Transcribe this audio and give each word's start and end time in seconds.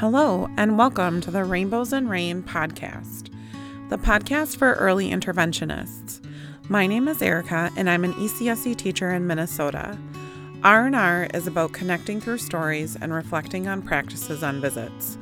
Hello, 0.00 0.46
and 0.58 0.76
welcome 0.76 1.22
to 1.22 1.30
the 1.30 1.42
Rainbows 1.42 1.90
and 1.90 2.10
Rain 2.10 2.42
podcast, 2.42 3.30
the 3.88 3.96
podcast 3.96 4.58
for 4.58 4.74
early 4.74 5.08
interventionists. 5.08 6.22
My 6.68 6.86
name 6.86 7.08
is 7.08 7.22
Erica, 7.22 7.70
and 7.78 7.88
I'm 7.88 8.04
an 8.04 8.12
ECSE 8.12 8.76
teacher 8.76 9.14
in 9.14 9.26
Minnesota. 9.26 9.96
R&R 10.62 11.28
is 11.32 11.46
about 11.46 11.72
connecting 11.72 12.20
through 12.20 12.36
stories 12.36 12.94
and 13.00 13.14
reflecting 13.14 13.68
on 13.68 13.80
practices 13.80 14.42
on 14.42 14.60
visits. 14.60 15.16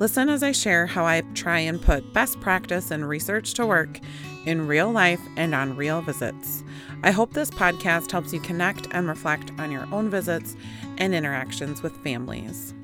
Listen 0.00 0.28
as 0.28 0.42
I 0.42 0.50
share 0.50 0.86
how 0.86 1.06
I 1.06 1.20
try 1.34 1.60
and 1.60 1.80
put 1.80 2.12
best 2.12 2.40
practice 2.40 2.90
and 2.90 3.08
research 3.08 3.54
to 3.54 3.64
work 3.64 4.00
in 4.44 4.66
real 4.66 4.90
life 4.90 5.20
and 5.36 5.54
on 5.54 5.76
real 5.76 6.02
visits. 6.02 6.64
I 7.04 7.12
hope 7.12 7.32
this 7.32 7.52
podcast 7.52 8.10
helps 8.10 8.32
you 8.32 8.40
connect 8.40 8.88
and 8.90 9.06
reflect 9.06 9.52
on 9.60 9.70
your 9.70 9.86
own 9.94 10.10
visits 10.10 10.56
and 10.98 11.14
interactions 11.14 11.80
with 11.80 11.96
families. 11.98 12.74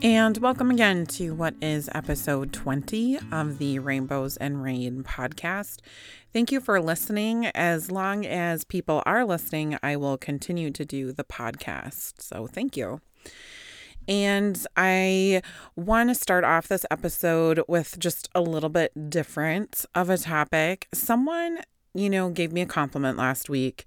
And 0.00 0.38
welcome 0.38 0.70
again 0.70 1.06
to 1.06 1.34
what 1.34 1.54
is 1.60 1.90
episode 1.92 2.52
20 2.52 3.18
of 3.32 3.58
the 3.58 3.80
Rainbows 3.80 4.36
and 4.36 4.62
Rain 4.62 5.02
podcast. 5.02 5.80
Thank 6.32 6.52
you 6.52 6.60
for 6.60 6.80
listening. 6.80 7.46
As 7.46 7.90
long 7.90 8.24
as 8.24 8.62
people 8.62 9.02
are 9.06 9.24
listening, 9.24 9.76
I 9.82 9.96
will 9.96 10.16
continue 10.16 10.70
to 10.70 10.84
do 10.84 11.10
the 11.10 11.24
podcast. 11.24 12.22
So 12.22 12.46
thank 12.46 12.76
you. 12.76 13.00
And 14.06 14.64
I 14.76 15.42
want 15.74 16.10
to 16.10 16.14
start 16.14 16.44
off 16.44 16.68
this 16.68 16.86
episode 16.92 17.60
with 17.66 17.98
just 17.98 18.28
a 18.36 18.40
little 18.40 18.70
bit 18.70 19.10
different 19.10 19.84
of 19.96 20.10
a 20.10 20.16
topic. 20.16 20.86
Someone, 20.94 21.58
you 21.92 22.08
know, 22.08 22.30
gave 22.30 22.52
me 22.52 22.60
a 22.60 22.66
compliment 22.66 23.18
last 23.18 23.50
week 23.50 23.84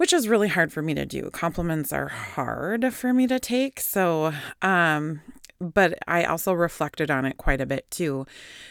which 0.00 0.14
is 0.14 0.28
really 0.28 0.48
hard 0.48 0.72
for 0.72 0.80
me 0.80 0.94
to 0.94 1.04
do. 1.04 1.28
Compliments 1.28 1.92
are 1.92 2.08
hard 2.08 2.94
for 2.94 3.12
me 3.12 3.26
to 3.26 3.38
take. 3.38 3.78
So, 3.78 4.32
um, 4.62 5.20
but 5.60 5.98
I 6.08 6.24
also 6.24 6.54
reflected 6.54 7.10
on 7.10 7.26
it 7.26 7.36
quite 7.36 7.60
a 7.60 7.66
bit 7.66 7.84
too. 7.90 8.24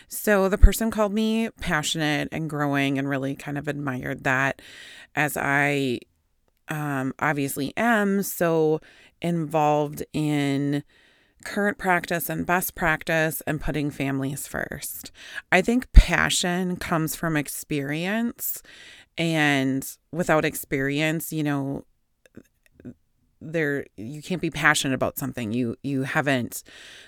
So 0.08 0.50
the 0.50 0.58
person 0.58 0.90
called 0.90 1.14
me 1.14 1.52
passionate 1.62 2.30
and 2.32 2.50
growing 2.50 2.98
and 2.98 3.08
really 3.08 3.36
kind 3.36 3.60
of 3.60 3.68
admired 3.68 4.24
that 4.24 4.60
as 5.14 5.38
I 5.38 6.00
um, 6.68 7.14
obviously 7.20 7.74
am 7.78 8.24
so 8.24 8.82
involved 9.22 10.04
in 10.14 10.84
current 11.46 11.78
practice 11.78 12.28
and 12.28 12.46
best 12.46 12.74
practice 12.74 13.42
and 13.46 13.62
putting 13.62 13.92
families 13.92 14.48
first. 14.48 15.12
I 15.52 15.62
think 15.62 15.92
passion 15.94 16.76
comes 16.76 17.16
from 17.16 17.38
experience 17.38 18.64
and 19.20 19.98
without 20.12 20.46
experience 20.46 21.32
you 21.32 21.44
know 21.44 21.84
there 23.42 23.86
you 23.96 24.22
can't 24.22 24.42
be 24.42 24.50
passionate 24.50 24.94
about 24.94 25.18
something 25.18 25.52
you 25.52 25.76
you 25.84 26.04
haven't 26.04 26.64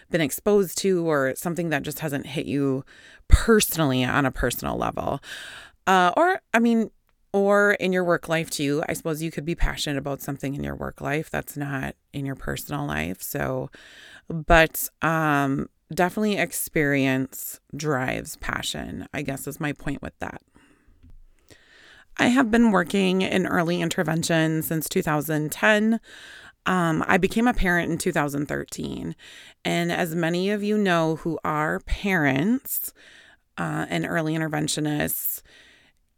been 0.10 0.22
exposed 0.22 0.78
to 0.78 1.08
or 1.10 1.34
something 1.36 1.70
that 1.70 1.84
just 1.84 2.00
hasn't 2.00 2.26
hit 2.26 2.46
you 2.46 2.86
personally 3.28 4.04
on 4.04 4.26
a 4.26 4.32
personal 4.32 4.78
level. 4.78 5.20
Uh, 5.88 6.12
or 6.16 6.40
i 6.54 6.60
mean 6.60 6.92
or 7.34 7.74
in 7.74 7.92
your 7.92 8.04
work 8.04 8.30
life 8.30 8.50
too 8.50 8.84
i 8.88 8.94
suppose 8.94 9.22
you 9.24 9.32
could 9.32 9.46
be 9.46 9.56
passionate 9.56 9.98
about 9.98 10.22
something 10.22 10.54
in 10.54 10.64
your 10.64 10.76
work 10.76 11.02
life 11.02 11.30
that's 11.30 11.58
not 11.58 11.96
in 12.14 12.26
your 12.26 12.36
personal 12.36 12.86
life. 12.86 13.22
So 13.22 13.70
but 14.30 14.88
um 15.02 15.70
definitely 15.94 16.38
experience 16.38 17.60
drives 17.76 18.38
passion 18.38 19.08
i 19.14 19.22
guess 19.22 19.48
is 19.48 19.60
my 19.60 19.74
point 19.74 20.02
with 20.02 20.18
that 20.20 20.42
I 22.22 22.28
have 22.28 22.52
been 22.52 22.70
working 22.70 23.24
in 23.24 23.48
early 23.48 23.82
intervention 23.82 24.62
since 24.62 24.88
2010. 24.88 26.00
Um, 26.68 27.04
I 27.08 27.18
became 27.18 27.48
a 27.48 27.54
parent 27.54 27.92
in 27.92 27.98
2013. 27.98 29.16
And 29.66 29.92
as 29.92 30.14
many 30.14 30.52
of 30.52 30.62
you 30.62 30.78
know 30.78 31.16
who 31.16 31.40
are 31.44 31.80
parents 31.80 32.94
uh, 33.58 33.88
and 33.90 34.06
early 34.06 34.36
interventionists, 34.36 35.42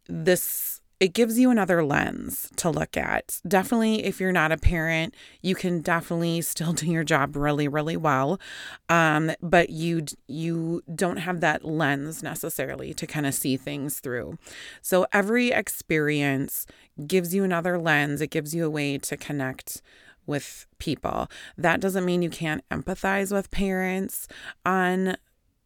this 0.10 0.73
it 1.04 1.12
gives 1.12 1.38
you 1.38 1.52
another 1.52 1.84
lens 1.84 2.50
to 2.56 2.70
look 2.70 2.96
at. 2.96 3.42
Definitely, 3.46 4.06
if 4.06 4.22
you're 4.22 4.32
not 4.32 4.54
a 4.54 4.58
parent, 4.58 5.14
you 5.42 5.54
can 5.54 5.82
definitely 5.82 6.40
still 6.42 6.72
do 6.72 6.90
your 6.90 7.04
job 7.04 7.36
really, 7.36 7.68
really 7.68 7.98
well, 7.98 8.40
um, 8.88 9.30
but 9.42 9.70
you 9.70 10.06
you 10.28 10.82
don't 10.96 11.18
have 11.18 11.42
that 11.42 11.66
lens 11.66 12.24
necessarily 12.24 12.94
to 12.94 13.06
kind 13.06 13.26
of 13.26 13.34
see 13.34 13.58
things 13.58 14.00
through. 14.00 14.38
So 14.82 15.06
every 15.12 15.52
experience 15.52 16.66
gives 17.06 17.36
you 17.36 17.44
another 17.44 17.78
lens. 17.78 18.22
It 18.22 18.30
gives 18.30 18.56
you 18.56 18.66
a 18.66 18.70
way 18.70 18.98
to 19.00 19.18
connect 19.18 19.82
with 20.26 20.66
people. 20.80 21.30
That 21.58 21.82
doesn't 21.82 22.06
mean 22.06 22.22
you 22.22 22.30
can't 22.30 22.64
empathize 22.70 23.34
with 23.34 23.52
parents 23.52 24.30
on 24.66 25.18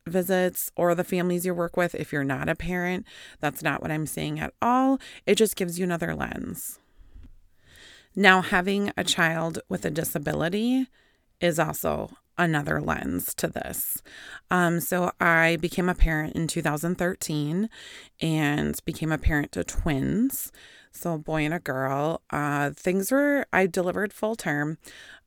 visits 0.08 0.72
or 0.76 0.96
the 0.96 1.04
families 1.04 1.46
you 1.46 1.54
work 1.54 1.78
with 1.78 1.96
if 1.96 2.12
you're 2.12 2.24
not 2.24 2.50
a 2.50 2.56
parent. 2.56 3.06
That's 3.40 3.64
not 3.64 3.82
what 3.82 3.92
I'm 3.92 4.06
saying 4.06 4.40
at 4.40 4.54
all. 4.62 5.00
It 5.26 5.36
just 5.36 5.56
gives 5.56 5.78
you 5.78 5.86
another 5.86 6.16
lens. 6.16 6.80
Now, 8.16 8.42
having 8.42 8.92
a 8.98 9.04
child 9.04 9.60
with 9.70 9.86
a 9.86 9.92
disability 9.92 10.88
is 11.40 11.60
also 11.60 12.18
another 12.38 12.82
lens 12.82 13.34
to 13.36 13.48
this. 13.48 14.02
Um, 14.50 14.80
so 14.80 15.12
I 15.20 15.58
became 15.60 15.90
a 15.90 15.96
parent 15.96 16.36
in 16.36 16.48
2013 16.48 17.70
and 18.22 18.86
became 18.86 19.12
a 19.12 19.18
parent 19.18 19.52
to 19.54 19.64
twins. 19.64 20.52
So 20.92 21.14
a 21.14 21.18
boy 21.20 21.46
and 21.46 21.54
a 21.54 21.60
girl. 21.60 22.22
Uh, 22.32 22.72
things 22.72 23.12
were 23.12 23.46
I 23.54 23.68
delivered 23.68 24.14
full 24.14 24.36
term. 24.36 24.78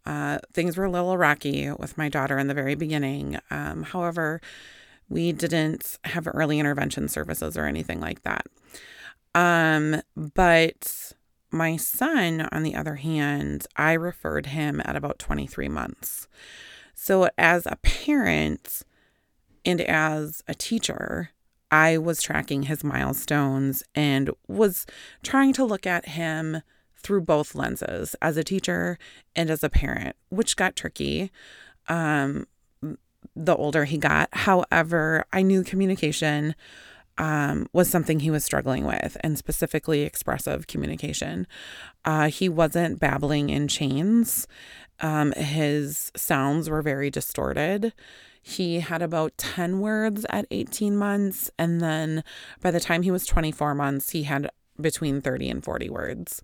Uh, 0.06 0.38
things 0.53 0.77
were 0.77 0.84
a 0.84 0.91
little 0.91 1.16
rocky 1.16 1.71
with 1.71 1.99
my 1.99 2.09
daughter 2.09 2.38
in 2.38 2.49
the 2.49 2.55
very 2.55 2.75
beginning. 2.75 3.38
Um, 3.50 3.83
however, 3.83 4.41
we 5.09 5.33
didn't 5.33 5.99
have 6.05 6.28
early 6.33 6.59
intervention 6.59 7.09
services 7.09 7.56
or 7.56 7.66
anything 7.66 8.00
like 8.00 8.22
that. 8.22 8.47
Um, 9.34 10.03
but 10.16 11.12
my 11.50 11.77
son, 11.77 12.49
on 12.53 12.62
the 12.62 12.75
other 12.75 12.97
hand, 12.97 13.66
I 13.77 13.93
referred 13.93 14.47
him 14.47 14.81
at 14.84 14.97
about 14.97 15.19
23 15.19 15.69
months. 15.69 16.28
So, 16.94 17.28
as 17.37 17.67
a 17.67 17.77
parent 17.82 18.82
and 19.65 19.81
as 19.81 20.43
a 20.47 20.55
teacher, 20.55 21.31
I 21.71 21.99
was 21.99 22.22
tracking 22.22 22.65
his 22.65 22.82
milestones 22.82 23.82
and 23.94 24.31
was 24.49 24.87
trying 25.22 25.53
to 25.55 25.65
look 25.65 25.87
at 25.87 26.11
him 26.11 26.62
through 27.03 27.22
both 27.22 27.55
lenses 27.55 28.15
as 28.22 28.37
a 28.37 28.44
teacher 28.44 28.99
and 29.34 29.50
as 29.50 29.65
a 29.65 29.71
parent, 29.71 30.16
which 30.28 30.56
got 30.56 30.77
tricky 30.77 31.31
um, 31.88 32.47
the 33.34 33.56
older 33.56 33.84
he 33.84 33.99
got. 33.99 34.28
However, 34.33 35.25
I 35.33 35.43
knew 35.43 35.62
communication 35.62 36.55
um, 37.19 37.66
was 37.72 37.91
something 37.91 38.21
he 38.21 38.31
was 38.31 38.44
struggling 38.44 38.87
with, 38.87 39.16
and 39.21 39.37
specifically 39.37 40.03
expressive 40.03 40.66
communication. 40.66 41.47
Uh, 42.05 42.28
he 42.28 42.49
wasn't 42.49 42.99
babbling 42.99 43.50
in 43.50 43.69
chains, 43.69 44.47
um, 45.00 45.32
his 45.32 46.12
sounds 46.15 46.69
were 46.69 46.82
very 46.82 47.11
distorted. 47.11 47.93
He 48.43 48.81
had 48.81 49.03
about 49.03 49.37
10 49.38 49.81
words 49.81 50.25
at 50.31 50.47
18 50.50 50.97
months. 50.97 51.50
And 51.59 51.81
then 51.81 52.25
by 52.61 52.71
the 52.71 52.81
time 52.81 53.03
he 53.03 53.11
was 53.11 53.27
24 53.27 53.75
months, 53.75 54.11
he 54.11 54.25
had 54.25 54.50
between 54.81 55.21
30 55.21 55.51
and 55.51 55.65
40 55.65 55.91
words. 55.91 56.41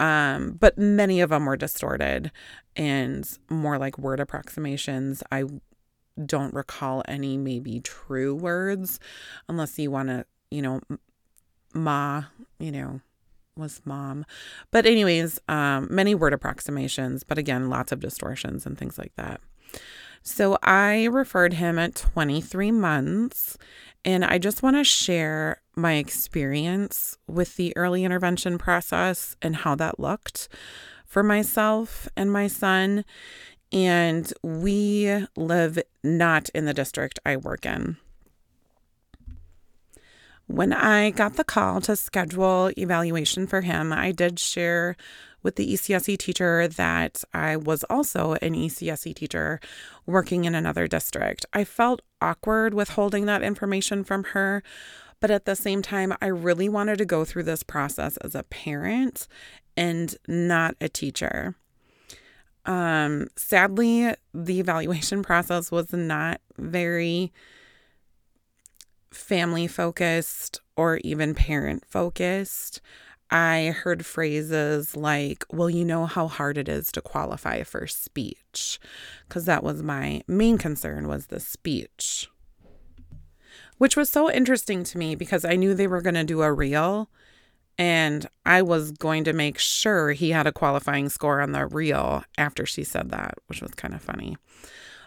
Um, 0.00 0.52
but 0.58 0.78
many 0.78 1.20
of 1.20 1.30
them 1.30 1.46
were 1.46 1.56
distorted 1.56 2.30
and 2.76 3.28
more 3.50 3.78
like 3.78 3.98
word 3.98 4.20
approximations. 4.20 5.22
I 5.32 5.44
don't 6.24 6.54
recall 6.54 7.02
any 7.08 7.36
maybe 7.36 7.80
true 7.80 8.34
words 8.34 9.00
unless 9.48 9.78
you 9.78 9.90
want 9.90 10.08
to, 10.08 10.24
you 10.50 10.62
know, 10.62 10.80
ma, 11.74 12.24
you 12.58 12.72
know, 12.72 13.00
was 13.56 13.80
mom. 13.84 14.24
But 14.70 14.86
anyways, 14.86 15.40
um, 15.48 15.88
many 15.90 16.14
word 16.14 16.32
approximations, 16.32 17.24
but 17.24 17.38
again, 17.38 17.68
lots 17.68 17.92
of 17.92 18.00
distortions 18.00 18.64
and 18.66 18.78
things 18.78 18.98
like 18.98 19.12
that. 19.16 19.40
So 20.22 20.58
I 20.62 21.04
referred 21.06 21.54
him 21.54 21.78
at 21.78 21.94
23 21.94 22.70
months, 22.72 23.56
and 24.04 24.24
I 24.24 24.38
just 24.38 24.62
want 24.62 24.76
to 24.76 24.84
share 24.84 25.60
my 25.74 25.94
experience 25.94 27.16
with 27.26 27.56
the 27.56 27.76
early 27.76 28.04
intervention 28.04 28.58
process 28.58 29.36
and 29.42 29.56
how 29.56 29.74
that 29.76 30.00
looked 30.00 30.48
for 31.04 31.22
myself 31.22 32.08
and 32.16 32.32
my 32.32 32.46
son. 32.46 33.04
And 33.70 34.32
we 34.42 35.26
live 35.36 35.78
not 36.02 36.48
in 36.50 36.64
the 36.64 36.74
district 36.74 37.18
I 37.26 37.36
work 37.36 37.66
in. 37.66 37.96
When 40.46 40.72
I 40.72 41.10
got 41.10 41.34
the 41.34 41.44
call 41.44 41.82
to 41.82 41.94
schedule 41.94 42.70
evaluation 42.78 43.46
for 43.46 43.60
him, 43.60 43.92
I 43.92 44.12
did 44.12 44.38
share 44.38 44.96
with 45.48 45.56
the 45.56 45.72
ECSE 45.72 46.18
teacher 46.18 46.68
that 46.68 47.24
I 47.32 47.56
was 47.56 47.82
also 47.84 48.34
an 48.42 48.52
ECSE 48.52 49.14
teacher 49.14 49.60
working 50.04 50.44
in 50.44 50.54
another 50.54 50.86
district. 50.86 51.46
I 51.54 51.64
felt 51.64 52.02
awkward 52.20 52.74
withholding 52.74 53.24
that 53.24 53.42
information 53.42 54.04
from 54.04 54.24
her, 54.24 54.62
but 55.20 55.30
at 55.30 55.46
the 55.46 55.56
same 55.56 55.80
time, 55.80 56.12
I 56.20 56.26
really 56.26 56.68
wanted 56.68 56.98
to 56.98 57.06
go 57.06 57.24
through 57.24 57.44
this 57.44 57.62
process 57.62 58.18
as 58.18 58.34
a 58.34 58.42
parent 58.42 59.26
and 59.74 60.14
not 60.28 60.74
a 60.82 60.88
teacher. 60.90 61.56
Um, 62.66 63.28
sadly, 63.34 64.12
the 64.34 64.60
evaluation 64.60 65.22
process 65.30 65.70
was 65.72 65.94
not 65.94 66.42
very 66.58 67.32
family 69.10 69.66
focused 69.66 70.60
or 70.76 70.98
even 70.98 71.34
parent 71.34 71.86
focused. 71.86 72.82
I 73.30 73.74
heard 73.76 74.06
phrases 74.06 74.96
like, 74.96 75.44
well, 75.50 75.68
you 75.68 75.84
know 75.84 76.06
how 76.06 76.28
hard 76.28 76.56
it 76.56 76.68
is 76.68 76.90
to 76.92 77.02
qualify 77.02 77.62
for 77.62 77.86
speech, 77.86 78.78
because 79.28 79.44
that 79.44 79.62
was 79.62 79.82
my 79.82 80.22
main 80.26 80.56
concern 80.56 81.08
was 81.08 81.26
the 81.26 81.40
speech, 81.40 82.28
which 83.76 83.96
was 83.96 84.08
so 84.08 84.30
interesting 84.30 84.82
to 84.84 84.98
me 84.98 85.14
because 85.14 85.44
I 85.44 85.56
knew 85.56 85.74
they 85.74 85.86
were 85.86 86.00
going 86.00 86.14
to 86.14 86.24
do 86.24 86.42
a 86.42 86.52
REEL 86.52 87.10
and 87.76 88.26
I 88.44 88.62
was 88.62 88.90
going 88.90 89.24
to 89.24 89.32
make 89.32 89.58
sure 89.58 90.12
he 90.12 90.30
had 90.30 90.46
a 90.46 90.52
qualifying 90.52 91.08
score 91.08 91.40
on 91.40 91.52
the 91.52 91.66
REEL 91.66 92.24
after 92.36 92.66
she 92.66 92.82
said 92.82 93.10
that, 93.10 93.34
which 93.46 93.62
was 93.62 93.70
kind 93.72 93.94
of 93.94 94.02
funny. 94.02 94.36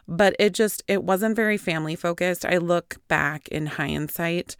But 0.07 0.35
it 0.39 0.53
just, 0.53 0.81
it 0.87 1.03
wasn't 1.03 1.35
very 1.35 1.57
family 1.57 1.95
focused. 1.95 2.45
I 2.45 2.57
look 2.57 2.97
back 3.07 3.47
in 3.49 3.65
hindsight 3.65 4.55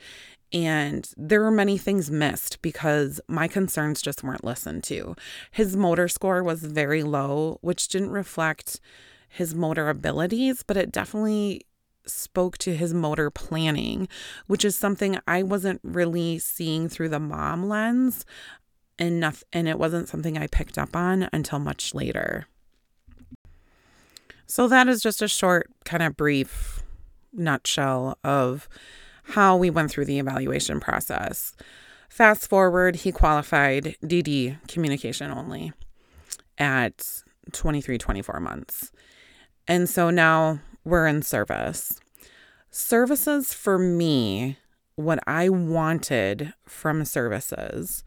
and 0.54 1.10
there 1.16 1.42
were 1.42 1.52
many 1.52 1.78
things 1.78 2.12
missed 2.12 2.62
because 2.62 3.22
my 3.28 3.48
concerns 3.48 4.02
just 4.02 4.24
weren't 4.24 4.44
listened 4.44 4.84
to. 4.86 5.16
His 5.52 5.78
motor 5.78 6.08
score 6.08 6.44
was 6.44 6.62
very 6.62 7.04
low, 7.04 7.58
which 7.62 7.88
didn't 7.88 8.12
reflect 8.12 8.80
his 9.30 9.56
motor 9.56 9.90
abilities, 9.90 10.64
but 10.64 10.78
it 10.78 10.92
definitely 10.92 11.66
spoke 12.06 12.58
to 12.58 12.76
his 12.76 12.94
motor 12.94 13.30
planning, 13.30 14.08
which 14.48 14.66
is 14.66 14.76
something 14.76 15.20
I 15.28 15.44
wasn't 15.44 15.80
really 15.84 16.40
seeing 16.40 16.90
through 16.90 17.10
the 17.10 17.20
mom 17.20 17.70
lens 17.70 18.26
and 19.00 19.26
and 19.52 19.68
it 19.68 19.80
wasn't 19.80 20.08
something 20.08 20.38
I 20.38 20.48
picked 20.48 20.78
up 20.78 20.96
on 20.96 21.28
until 21.34 21.60
much 21.60 21.96
later. 21.96 22.48
So 24.46 24.68
that 24.68 24.88
is 24.88 25.02
just 25.02 25.22
a 25.22 25.28
short 25.28 25.72
kind 25.86 26.04
of 26.04 26.18
brief 26.18 26.84
nutshell 27.34 28.18
of 28.24 28.68
how 29.24 29.56
we 29.58 29.70
went 29.70 29.92
through 29.92 30.06
the 30.06 30.20
evaluation 30.20 30.80
process. 30.80 31.54
Fast 32.10 32.50
forward, 32.50 32.98
he 32.98 33.12
qualified 33.12 33.96
DD 34.04 34.58
communication 34.68 35.32
only 35.32 35.72
at 36.58 37.24
23, 37.54 37.98
24 37.98 38.40
months. 38.40 38.92
And 39.68 39.90
so 39.90 40.10
now 40.10 40.60
we're 40.84 41.08
in 41.08 41.22
service. 41.22 42.00
Services 42.70 43.54
for 43.54 43.78
me, 43.78 44.58
what 44.96 45.20
I 45.28 45.50
wanted 45.50 46.54
from 46.66 47.06
services 47.06 48.04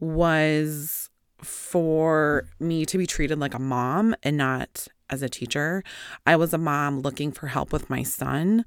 was 0.00 1.10
for 1.42 2.48
me 2.58 2.84
to 2.86 2.98
be 2.98 3.06
treated 3.06 3.38
like 3.38 3.54
a 3.54 3.58
mom 3.58 4.14
and 4.22 4.36
not 4.36 4.88
as 5.08 5.22
a 5.22 5.28
teacher. 5.28 5.82
I 6.26 6.36
was 6.36 6.52
a 6.52 6.58
mom 6.58 7.00
looking 7.00 7.30
for 7.30 7.46
help 7.46 7.72
with 7.72 7.88
my 7.88 8.02
son. 8.02 8.64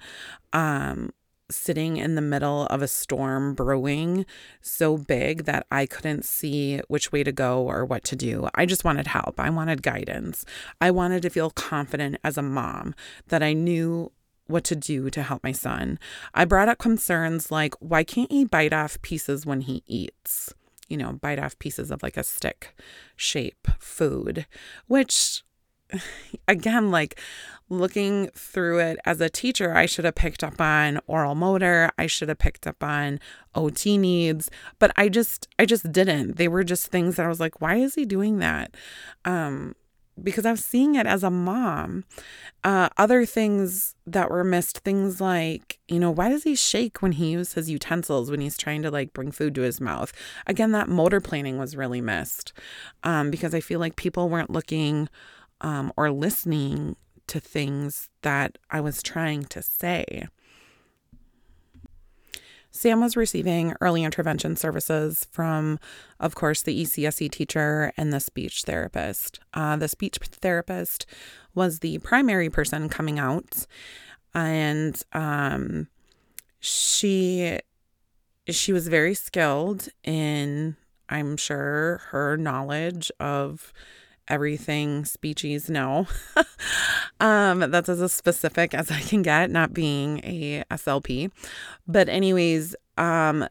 Um, 0.53 1.11
sitting 1.51 1.97
in 1.97 2.15
the 2.15 2.21
middle 2.21 2.65
of 2.67 2.81
a 2.81 2.87
storm 2.87 3.53
brewing 3.53 4.25
so 4.61 4.97
big 4.97 5.45
that 5.45 5.65
I 5.71 5.85
couldn't 5.85 6.25
see 6.25 6.81
which 6.87 7.11
way 7.11 7.23
to 7.23 7.31
go 7.31 7.63
or 7.63 7.85
what 7.85 8.03
to 8.05 8.15
do. 8.15 8.47
I 8.55 8.65
just 8.65 8.83
wanted 8.83 9.07
help. 9.07 9.39
I 9.39 9.49
wanted 9.49 9.81
guidance. 9.81 10.45
I 10.79 10.91
wanted 10.91 11.21
to 11.23 11.29
feel 11.29 11.49
confident 11.49 12.17
as 12.23 12.37
a 12.37 12.43
mom 12.43 12.93
that 13.27 13.43
I 13.43 13.53
knew 13.53 14.11
what 14.47 14.63
to 14.65 14.75
do 14.75 15.09
to 15.11 15.23
help 15.23 15.43
my 15.43 15.51
son. 15.51 15.99
I 16.33 16.45
brought 16.45 16.69
up 16.69 16.79
concerns 16.79 17.51
like, 17.51 17.75
why 17.79 18.03
can't 18.03 18.31
he 18.31 18.45
bite 18.45 18.73
off 18.73 19.01
pieces 19.01 19.45
when 19.45 19.61
he 19.61 19.83
eats? 19.85 20.53
You 20.87 20.97
know, 20.97 21.13
bite 21.13 21.39
off 21.39 21.59
pieces 21.59 21.91
of 21.91 22.01
like 22.01 22.17
a 22.17 22.23
stick 22.23 22.75
shape 23.15 23.67
food, 23.77 24.47
which 24.87 25.43
again, 26.47 26.91
like 26.91 27.19
looking 27.69 28.29
through 28.35 28.79
it 28.79 28.99
as 29.05 29.21
a 29.21 29.29
teacher, 29.29 29.75
I 29.75 29.85
should 29.85 30.05
have 30.05 30.15
picked 30.15 30.43
up 30.43 30.59
on 30.59 30.99
oral 31.07 31.35
motor. 31.35 31.91
I 31.97 32.07
should 32.07 32.29
have 32.29 32.39
picked 32.39 32.67
up 32.67 32.83
on 32.83 33.19
OT 33.55 33.97
needs, 33.97 34.49
but 34.79 34.91
I 34.95 35.09
just, 35.09 35.47
I 35.57 35.65
just 35.65 35.91
didn't. 35.91 36.37
They 36.37 36.47
were 36.47 36.63
just 36.63 36.87
things 36.87 37.15
that 37.15 37.25
I 37.25 37.29
was 37.29 37.39
like, 37.39 37.61
why 37.61 37.75
is 37.75 37.95
he 37.95 38.05
doing 38.05 38.39
that? 38.39 38.75
Um, 39.25 39.75
because 40.23 40.45
I 40.45 40.51
was 40.51 40.63
seeing 40.63 40.95
it 40.95 41.05
as 41.05 41.23
a 41.23 41.29
mom. 41.29 42.03
Uh, 42.63 42.89
other 42.97 43.25
things 43.25 43.95
that 44.05 44.29
were 44.29 44.43
missed, 44.43 44.79
things 44.79 45.21
like, 45.21 45.79
you 45.87 45.99
know, 45.99 46.11
why 46.11 46.29
does 46.29 46.43
he 46.43 46.55
shake 46.55 47.01
when 47.01 47.13
he 47.13 47.31
uses 47.31 47.53
his 47.53 47.69
utensils 47.69 48.29
when 48.29 48.41
he's 48.41 48.57
trying 48.57 48.81
to 48.81 48.91
like 48.91 49.13
bring 49.13 49.31
food 49.31 49.55
to 49.55 49.61
his 49.61 49.79
mouth? 49.79 50.11
Again, 50.45 50.71
that 50.73 50.89
motor 50.89 51.21
planning 51.21 51.57
was 51.57 51.75
really 51.75 52.01
missed 52.01 52.53
um, 53.03 53.31
because 53.31 53.53
I 53.53 53.61
feel 53.61 53.79
like 53.79 53.95
people 53.95 54.29
weren't 54.29 54.49
looking 54.49 55.07
um, 55.61 55.91
or 55.95 56.11
listening 56.11 56.95
to 57.29 57.39
things 57.39 58.09
that 58.21 58.57
I 58.69 58.81
was 58.81 59.01
trying 59.01 59.45
to 59.45 59.61
say. 59.61 60.27
Sam 62.71 63.01
was 63.01 63.17
receiving 63.17 63.73
early 63.81 64.03
intervention 64.03 64.55
services 64.55 65.27
from, 65.31 65.79
of 66.19 66.35
course, 66.35 66.61
the 66.61 66.83
ECSE 66.83 67.31
teacher 67.31 67.91
and 67.97 68.13
the 68.13 68.19
speech 68.19 68.63
therapist. 68.63 69.39
Uh, 69.53 69.75
the 69.75 69.87
speech 69.87 70.17
therapist 70.21 71.05
was 71.55 71.79
the 71.79 71.97
primary 71.99 72.49
person 72.49 72.87
coming 72.87 73.17
out, 73.17 73.65
and 74.33 75.01
um, 75.13 75.87
she 76.59 77.59
she 78.47 78.73
was 78.73 78.87
very 78.87 79.13
skilled 79.13 79.89
in, 80.03 80.75
I'm 81.07 81.37
sure, 81.37 82.01
her 82.09 82.37
knowledge 82.37 83.11
of 83.19 83.73
everything 84.29 85.03
speechies 85.03 85.69
no 85.69 86.07
um, 87.19 87.59
that's 87.71 87.89
as 87.89 88.11
specific 88.11 88.73
as 88.73 88.91
I 88.91 89.01
can 89.01 89.21
get, 89.21 89.49
not 89.49 89.73
being 89.73 90.19
a 90.23 90.63
SLP. 90.71 91.31
But 91.87 92.09
anyways, 92.09 92.75
um, 92.97 93.47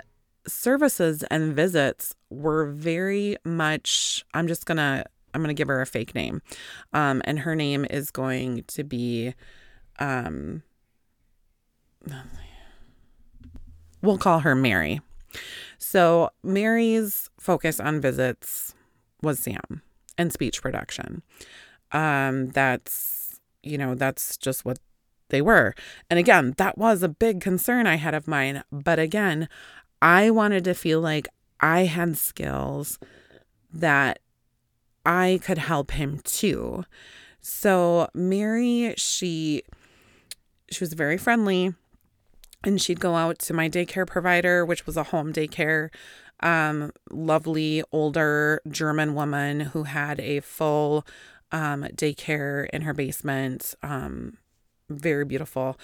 services 0.47 1.23
and 1.25 1.55
visits 1.55 2.15
were 2.31 2.67
very 2.67 3.37
much 3.45 4.25
I'm 4.35 4.49
just 4.49 4.67
gonna 4.67 5.05
I'm 5.35 5.43
gonna 5.43 5.55
give 5.55 5.69
her 5.69 5.81
a 5.81 5.87
fake 5.87 6.15
name. 6.15 6.43
Um, 6.93 7.23
and 7.25 7.41
her 7.41 7.55
name 7.55 7.87
is 7.91 8.11
going 8.11 8.65
to 8.69 8.85
be 8.85 9.35
um 9.99 10.63
we'll 14.03 14.19
call 14.19 14.41
her 14.41 14.55
Mary. 14.55 15.01
So 15.77 16.31
Mary's 16.43 17.29
focus 17.39 17.81
on 17.81 18.01
visits 18.01 18.75
was 19.23 19.39
Sam 19.39 19.83
and 20.19 20.33
speech 20.33 20.61
production. 20.61 21.23
Um, 21.93 22.49
that's, 22.51 23.41
you 23.63 23.79
know, 23.79 23.95
that's 23.95 24.37
just 24.37 24.65
what 24.65 24.79
they 25.31 25.41
were. 25.41 25.75
And 26.11 26.19
again, 26.19 26.55
that 26.59 26.77
was 26.77 27.03
a 27.03 27.09
big 27.09 27.41
concern 27.41 27.87
I 27.87 27.97
had 27.97 28.15
of 28.15 28.29
mine. 28.29 28.65
But 28.71 28.99
again, 28.99 29.49
I 30.03 30.31
wanted 30.31 30.65
to 30.65 30.75
feel 30.75 31.01
like 31.01 31.29
I 31.61 31.85
had 31.85 32.17
skills 32.17 32.99
that 33.73 34.19
I 35.07 35.41
could 35.43 35.59
help 35.59 35.93
him 35.93 36.21
too. 36.25 36.85
So 37.41 38.09
Mary, 38.15 38.95
she 38.97 39.63
she 40.71 40.85
was 40.85 40.93
very 40.93 41.17
friendly 41.17 41.75
and 42.65 42.81
she'd 42.81 43.01
go 43.01 43.15
out 43.15 43.39
to 43.41 43.55
my 43.55 43.69
daycare 43.69 44.07
provider, 44.07 44.65
which 44.65 44.87
was 44.87 44.97
a 44.97 45.05
home 45.05 45.33
daycare 45.33 45.89
um, 46.41 46.93
lovely 47.11 47.83
older 47.93 48.61
German 48.69 49.15
woman 49.15 49.61
who 49.61 49.85
had 49.85 50.21
a 50.21 50.41
full 50.41 51.07
um, 51.53 51.85
daycare 51.95 52.69
in 52.71 52.83
her 52.83 52.95
basement. 52.95 53.75
Um, 53.83 54.39
very 54.89 55.25
beautiful. 55.25 55.79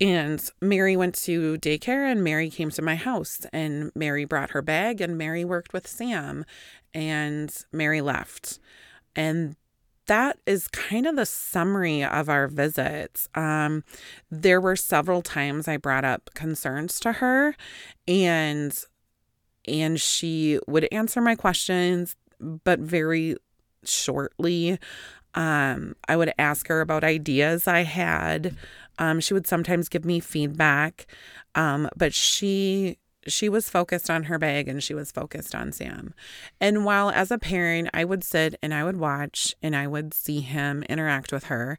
And 0.00 0.42
Mary 0.60 0.96
went 0.96 1.14
to 1.16 1.58
daycare 1.58 2.10
and 2.10 2.24
Mary 2.24 2.50
came 2.50 2.70
to 2.70 2.82
my 2.82 2.96
house 2.96 3.46
and 3.52 3.92
Mary 3.94 4.24
brought 4.24 4.50
her 4.50 4.62
bag 4.62 5.00
and 5.00 5.16
Mary 5.16 5.44
worked 5.44 5.72
with 5.72 5.86
Sam 5.86 6.44
and 6.92 7.54
Mary 7.72 8.00
left. 8.00 8.58
And 9.14 9.54
that 10.06 10.38
is 10.46 10.68
kind 10.68 11.06
of 11.06 11.16
the 11.16 11.26
summary 11.26 12.02
of 12.02 12.28
our 12.28 12.48
visits. 12.48 13.28
Um, 13.34 13.84
there 14.30 14.60
were 14.60 14.76
several 14.76 15.22
times 15.22 15.68
I 15.68 15.76
brought 15.76 16.04
up 16.04 16.30
concerns 16.34 16.98
to 17.00 17.12
her, 17.12 17.54
and 18.08 18.76
and 19.66 20.00
she 20.00 20.58
would 20.66 20.88
answer 20.92 21.20
my 21.20 21.34
questions, 21.34 22.16
but 22.40 22.78
very 22.78 23.36
shortly. 23.84 24.78
Um, 25.34 25.96
I 26.08 26.16
would 26.16 26.32
ask 26.38 26.68
her 26.68 26.80
about 26.80 27.04
ideas 27.04 27.66
I 27.66 27.82
had. 27.84 28.56
Um, 28.98 29.20
she 29.20 29.34
would 29.34 29.46
sometimes 29.46 29.88
give 29.88 30.04
me 30.04 30.20
feedback, 30.20 31.06
um, 31.54 31.88
but 31.96 32.12
she 32.12 32.98
she 33.26 33.48
was 33.48 33.70
focused 33.70 34.10
on 34.10 34.24
her 34.24 34.36
bag 34.36 34.66
and 34.66 34.82
she 34.82 34.94
was 34.94 35.12
focused 35.12 35.54
on 35.54 35.70
Sam. 35.70 36.12
And 36.60 36.84
while 36.84 37.10
as 37.10 37.30
a 37.30 37.38
parent, 37.38 37.88
I 37.94 38.04
would 38.04 38.24
sit 38.24 38.56
and 38.60 38.74
I 38.74 38.82
would 38.82 38.96
watch 38.96 39.54
and 39.62 39.76
I 39.76 39.86
would 39.86 40.12
see 40.12 40.40
him 40.40 40.82
interact 40.88 41.32
with 41.32 41.44
her, 41.44 41.78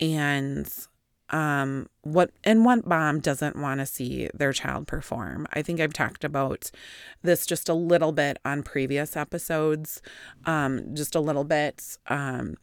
and 0.00 0.68
um, 1.34 1.88
what 2.02 2.30
and 2.44 2.64
what 2.64 2.86
mom 2.86 3.18
doesn't 3.18 3.56
want 3.56 3.80
to 3.80 3.86
see 3.86 4.30
their 4.32 4.52
child 4.52 4.86
perform. 4.86 5.48
I 5.52 5.62
think 5.62 5.80
I've 5.80 5.92
talked 5.92 6.22
about 6.22 6.70
this 7.22 7.44
just 7.44 7.68
a 7.68 7.74
little 7.74 8.12
bit 8.12 8.38
on 8.44 8.62
previous 8.62 9.16
episodes, 9.16 10.00
um, 10.44 10.94
just 10.94 11.16
a 11.16 11.20
little 11.20 11.42
bit. 11.42 11.98
Um, 12.06 12.54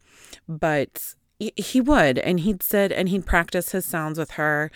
but 0.48 1.14
he 1.38 1.82
would, 1.82 2.18
and 2.20 2.40
he'd 2.40 2.62
sit 2.62 2.92
and 2.92 3.10
he'd 3.10 3.26
practice 3.26 3.72
his 3.72 3.84
sounds 3.84 4.18
with 4.18 4.32
her. 4.32 4.70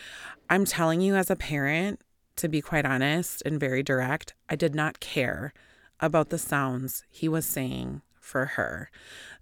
I'm 0.50 0.66
telling 0.66 1.00
you, 1.00 1.14
as 1.14 1.30
a 1.30 1.36
parent, 1.36 2.00
to 2.36 2.48
be 2.48 2.60
quite 2.60 2.84
honest 2.84 3.42
and 3.46 3.58
very 3.58 3.82
direct, 3.82 4.34
I 4.50 4.56
did 4.56 4.74
not 4.74 5.00
care 5.00 5.54
about 6.00 6.28
the 6.28 6.38
sounds 6.38 7.02
he 7.08 7.30
was 7.30 7.46
saying 7.46 8.02
for 8.20 8.44
her. 8.44 8.90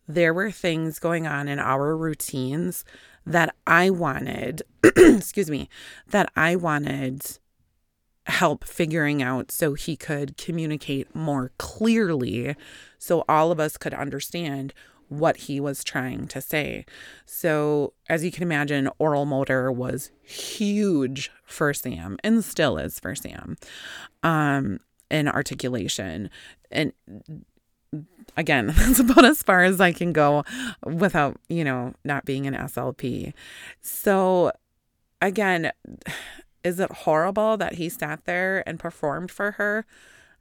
There 0.06 0.32
were 0.32 0.52
things 0.52 1.00
going 1.00 1.26
on 1.26 1.49
in 1.49 1.58
our 1.58 1.96
routines 1.96 2.84
that 3.26 3.54
I 3.66 3.90
wanted, 3.90 4.62
excuse 4.96 5.50
me, 5.50 5.68
that 6.08 6.30
I 6.36 6.56
wanted 6.56 7.38
help 8.26 8.64
figuring 8.64 9.22
out 9.22 9.50
so 9.50 9.74
he 9.74 9.96
could 9.96 10.36
communicate 10.36 11.14
more 11.14 11.52
clearly 11.58 12.56
so 12.98 13.24
all 13.28 13.52
of 13.52 13.60
us 13.60 13.76
could 13.76 13.92
understand 13.92 14.72
what 15.08 15.36
he 15.36 15.60
was 15.60 15.84
trying 15.84 16.26
to 16.26 16.40
say. 16.40 16.86
So, 17.26 17.92
as 18.08 18.24
you 18.24 18.32
can 18.32 18.42
imagine, 18.42 18.88
oral 18.98 19.26
motor 19.26 19.70
was 19.70 20.10
huge 20.22 21.30
for 21.44 21.74
Sam 21.74 22.16
and 22.24 22.42
still 22.42 22.78
is 22.78 22.98
for 22.98 23.14
Sam. 23.14 23.56
Um 24.22 24.80
and 25.10 25.28
articulation 25.28 26.30
and 26.70 26.92
again, 28.36 28.66
that's 28.76 28.98
about 28.98 29.24
as 29.24 29.42
far 29.42 29.62
as 29.62 29.80
I 29.80 29.92
can 29.92 30.12
go 30.12 30.44
without, 30.84 31.38
you 31.48 31.64
know, 31.64 31.94
not 32.04 32.24
being 32.24 32.46
an 32.46 32.54
SLP. 32.54 33.32
So, 33.80 34.52
again, 35.20 35.72
is 36.64 36.80
it 36.80 36.90
horrible 36.90 37.56
that 37.58 37.74
he 37.74 37.88
sat 37.88 38.24
there 38.24 38.66
and 38.66 38.78
performed 38.78 39.30
for 39.30 39.52
her? 39.52 39.84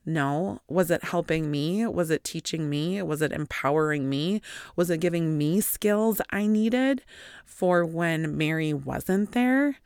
No. 0.05 0.59
Was 0.67 0.91
it 0.91 1.03
helping 1.03 1.49
me? 1.49 1.85
Was 1.85 2.09
it 2.09 2.23
teaching 2.23 2.69
me? 2.69 3.01
Was 3.01 3.21
it 3.21 3.31
empowering 3.31 4.09
me? 4.09 4.41
Was 4.75 4.89
it 4.89 4.99
giving 4.99 5.37
me 5.37 5.61
skills 5.61 6.21
I 6.29 6.45
needed 6.45 7.03
for 7.45 7.85
when 7.85 8.37
Mary 8.37 8.73
wasn't 8.73 9.31
there? 9.31 9.77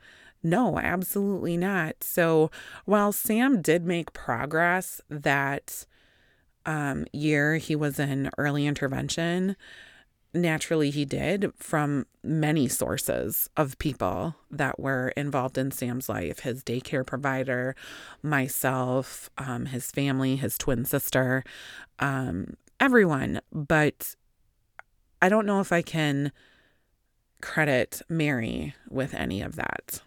No, 0.42 0.78
absolutely 0.78 1.56
not. 1.56 2.02
So 2.02 2.50
while 2.84 3.12
Sam 3.12 3.60
did 3.60 3.84
make 3.84 4.12
progress 4.12 5.00
that 5.08 5.86
um, 6.68 7.06
year 7.14 7.56
he 7.56 7.74
was 7.74 7.98
in 7.98 8.30
early 8.36 8.66
intervention, 8.66 9.56
naturally 10.34 10.90
he 10.90 11.06
did 11.06 11.50
from 11.56 12.06
many 12.22 12.68
sources 12.68 13.48
of 13.56 13.78
people 13.78 14.36
that 14.50 14.78
were 14.78 15.08
involved 15.16 15.56
in 15.56 15.70
Sam's 15.70 16.10
life 16.10 16.40
his 16.40 16.62
daycare 16.62 17.06
provider, 17.06 17.74
myself, 18.22 19.30
um, 19.38 19.64
his 19.64 19.90
family, 19.90 20.36
his 20.36 20.58
twin 20.58 20.84
sister, 20.84 21.42
um, 22.00 22.52
everyone. 22.78 23.40
But 23.50 24.14
I 25.22 25.30
don't 25.30 25.46
know 25.46 25.60
if 25.60 25.72
I 25.72 25.80
can 25.80 26.32
credit 27.40 28.02
Mary 28.10 28.74
with 28.90 29.14
any 29.14 29.40
of 29.40 29.56
that. 29.56 30.02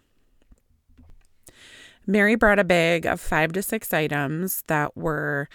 Mary 2.06 2.36
brought 2.36 2.60
a 2.60 2.64
bag 2.64 3.08
of 3.08 3.20
five 3.20 3.52
to 3.54 3.64
six 3.64 3.92
items 3.94 4.64
that 4.68 4.96
were 4.96 5.50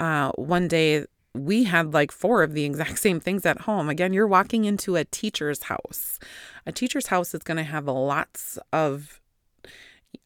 uh, 0.00 0.32
one 0.32 0.68
day 0.68 1.06
we 1.34 1.64
had 1.64 1.92
like 1.92 2.12
four 2.12 2.42
of 2.42 2.52
the 2.52 2.64
exact 2.64 2.98
same 3.06 3.20
things 3.20 3.44
at 3.44 3.62
home. 3.62 3.88
Again, 3.88 4.12
you're 4.12 4.26
walking 4.26 4.64
into 4.64 4.96
a 4.96 5.04
teacher's 5.04 5.64
house. 5.64 6.18
A 6.66 6.72
teacher's 6.72 7.08
house 7.08 7.34
is 7.34 7.42
going 7.42 7.56
to 7.56 7.64
have 7.64 7.86
lots 7.86 8.58
of 8.72 9.20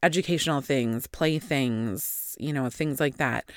educational 0.02 0.60
things, 0.60 1.06
play 1.06 1.38
things, 1.38 2.36
you 2.38 2.52
know, 2.52 2.68
things 2.68 3.00
like 3.00 3.16
that. 3.16 3.50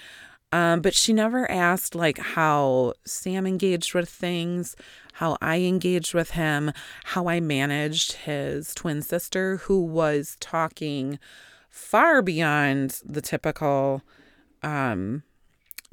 Um, 0.53 0.81
but 0.81 0.93
she 0.93 1.13
never 1.13 1.49
asked 1.49 1.95
like 1.95 2.17
how 2.17 2.93
Sam 3.05 3.47
engaged 3.47 3.93
with 3.93 4.09
things, 4.09 4.75
how 5.13 5.37
I 5.41 5.59
engaged 5.59 6.13
with 6.13 6.31
him, 6.31 6.71
how 7.05 7.27
I 7.27 7.39
managed 7.39 8.13
his 8.13 8.73
twin 8.73 9.01
sister 9.01 9.57
who 9.57 9.81
was 9.81 10.35
talking 10.41 11.19
far 11.69 12.21
beyond 12.21 13.01
the 13.05 13.21
typical 13.21 14.01
um 14.61 15.23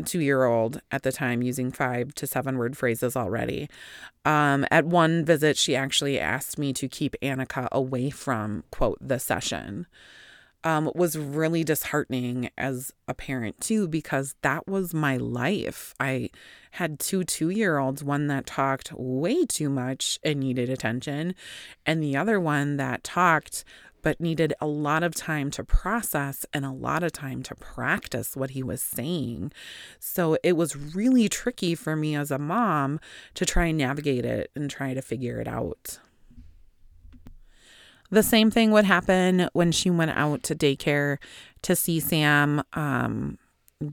two 0.05 0.21
year 0.21 0.45
old 0.45 0.81
at 0.91 1.03
the 1.03 1.13
time 1.13 1.43
using 1.43 1.71
five 1.71 2.15
to 2.15 2.27
seven 2.27 2.59
word 2.59 2.77
phrases 2.77 3.17
already. 3.17 3.69
Um, 4.25 4.67
at 4.71 4.87
one 4.87 5.25
visit, 5.25 5.57
she 5.57 5.75
actually 5.75 6.19
asked 6.21 6.59
me 6.59 6.73
to 6.75 6.89
keep 6.89 7.17
Annika 7.23 7.69
away 7.73 8.11
from, 8.11 8.65
quote, 8.71 8.99
the 9.01 9.19
session. 9.19 9.87
Um, 10.65 10.91
was 10.97 11.17
really 11.17 11.63
disheartening 11.63 12.51
as 12.59 12.93
a 13.07 13.15
parent 13.15 13.61
too, 13.61 13.87
because 13.87 14.35
that 14.43 14.67
was 14.67 14.93
my 14.93 15.17
life. 15.17 15.95
I 16.01 16.31
had 16.73 16.99
two 16.99 17.23
two 17.23 17.51
year 17.51 17.79
olds, 17.79 18.03
one 18.03 18.27
that 18.27 18.47
talked 18.47 18.93
way 18.93 19.47
too 19.47 19.71
much 19.71 20.19
and 20.25 20.41
needed 20.41 20.69
attention, 20.69 21.37
and 21.87 22.03
the 22.03 22.17
other 22.17 22.41
one 22.41 22.77
that 22.77 23.05
talked 23.05 23.65
but 24.03 24.21
needed 24.21 24.55
a 24.61 24.67
lot 24.67 25.03
of 25.03 25.15
time 25.15 25.51
to 25.53 25.65
process 25.65 26.47
and 26.53 26.65
a 26.65 26.73
lot 26.73 27.03
of 27.03 27.13
time 27.13 27.43
to 27.45 27.55
practice 27.55 28.37
what 28.37 28.51
he 28.51 28.63
was 28.63 28.83
saying. 28.83 29.53
So 29.99 30.37
it 30.43 30.57
was 30.57 30.77
really 30.77 31.29
tricky 31.29 31.75
for 31.75 31.97
me 31.97 32.15
as 32.15 32.31
a 32.31 32.39
mom 32.39 33.01
to 33.35 33.45
try 33.45 33.67
and 33.67 33.79
navigate 33.79 34.25
it 34.25 34.51
and 34.55 34.71
try 34.71 34.95
to 34.95 35.03
figure 35.03 35.41
it 35.41 35.49
out. 35.49 35.99
The 38.11 38.23
same 38.23 38.51
thing 38.51 38.71
would 38.71 38.87
happen 38.87 39.49
when 39.53 39.71
she 39.71 39.91
went 39.91 40.13
out 40.13 40.43
to 40.45 40.55
daycare 40.55 41.19
to 41.63 41.77
see 41.77 42.01
Sam, 42.01 42.63
um, 42.73 43.39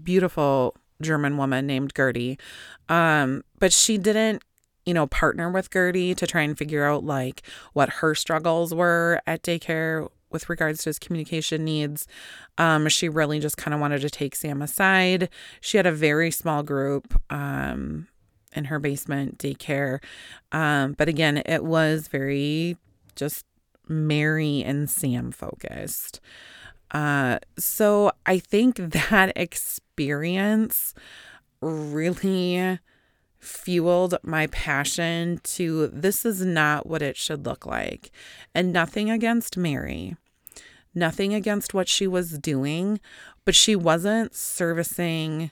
beautiful 0.04 0.76
German 1.02 1.38
woman 1.38 1.68
named 1.68 1.94
Gertie. 1.96 2.40
Um, 2.88 3.44
but 3.60 3.74
she 3.74 3.98
didn't 3.98 4.42
you 4.86 4.94
know, 4.94 5.08
partner 5.08 5.50
with 5.50 5.72
Gertie 5.72 6.16
to 6.16 6.28
try 6.28 6.42
and 6.42 6.58
figure 6.58 6.86
out 6.86 7.04
like 7.04 7.42
what 7.74 7.90
her 7.90 8.16
struggles 8.16 8.74
were 8.74 9.22
at 9.26 9.42
daycare 9.42 10.10
with 10.32 10.50
regards 10.50 10.84
to 10.84 10.90
his 10.90 11.00
communication 11.00 11.64
needs. 11.64 12.08
Um, 12.58 12.88
she 12.90 13.10
really 13.10 13.40
just 13.40 13.58
kind 13.58 13.74
of 13.74 13.80
wanted 13.80 14.02
to 14.02 14.10
take 14.10 14.36
Sam 14.36 14.62
aside. 14.62 15.30
She 15.62 15.78
had 15.78 15.86
a 15.86 15.92
very 15.92 16.30
small 16.32 16.62
group 16.62 17.20
um, 17.30 18.08
in 18.54 18.66
her 18.66 18.80
basement 18.80 19.38
daycare. 19.38 20.00
Um, 20.52 20.94
but 20.94 21.08
again, 21.08 21.42
it 21.46 21.64
was 21.64 22.08
very 22.08 22.78
just 23.16 23.46
Mary 23.88 24.64
and 24.64 24.90
Sam 24.90 25.32
focused. 25.32 26.20
Uh, 26.92 27.40
so 27.58 28.12
I 28.26 28.40
think 28.40 28.78
that 28.78 29.32
experience 29.36 30.94
really 31.62 32.80
fueled 33.46 34.18
my 34.24 34.48
passion 34.48 35.40
to 35.44 35.88
this 35.88 36.26
is 36.26 36.46
not 36.46 36.88
what 36.88 37.02
it 37.02 37.16
should 37.18 37.46
look 37.46 37.66
like. 37.66 38.12
And 38.54 38.74
nothing 38.74 39.10
against 39.10 39.58
Mary, 39.58 40.16
nothing 40.94 41.34
against 41.34 41.74
what 41.74 41.88
she 41.88 42.08
was 42.08 42.38
doing, 42.40 43.00
but 43.44 43.56
she 43.56 43.76
wasn't 43.76 44.36
servicing 44.36 45.52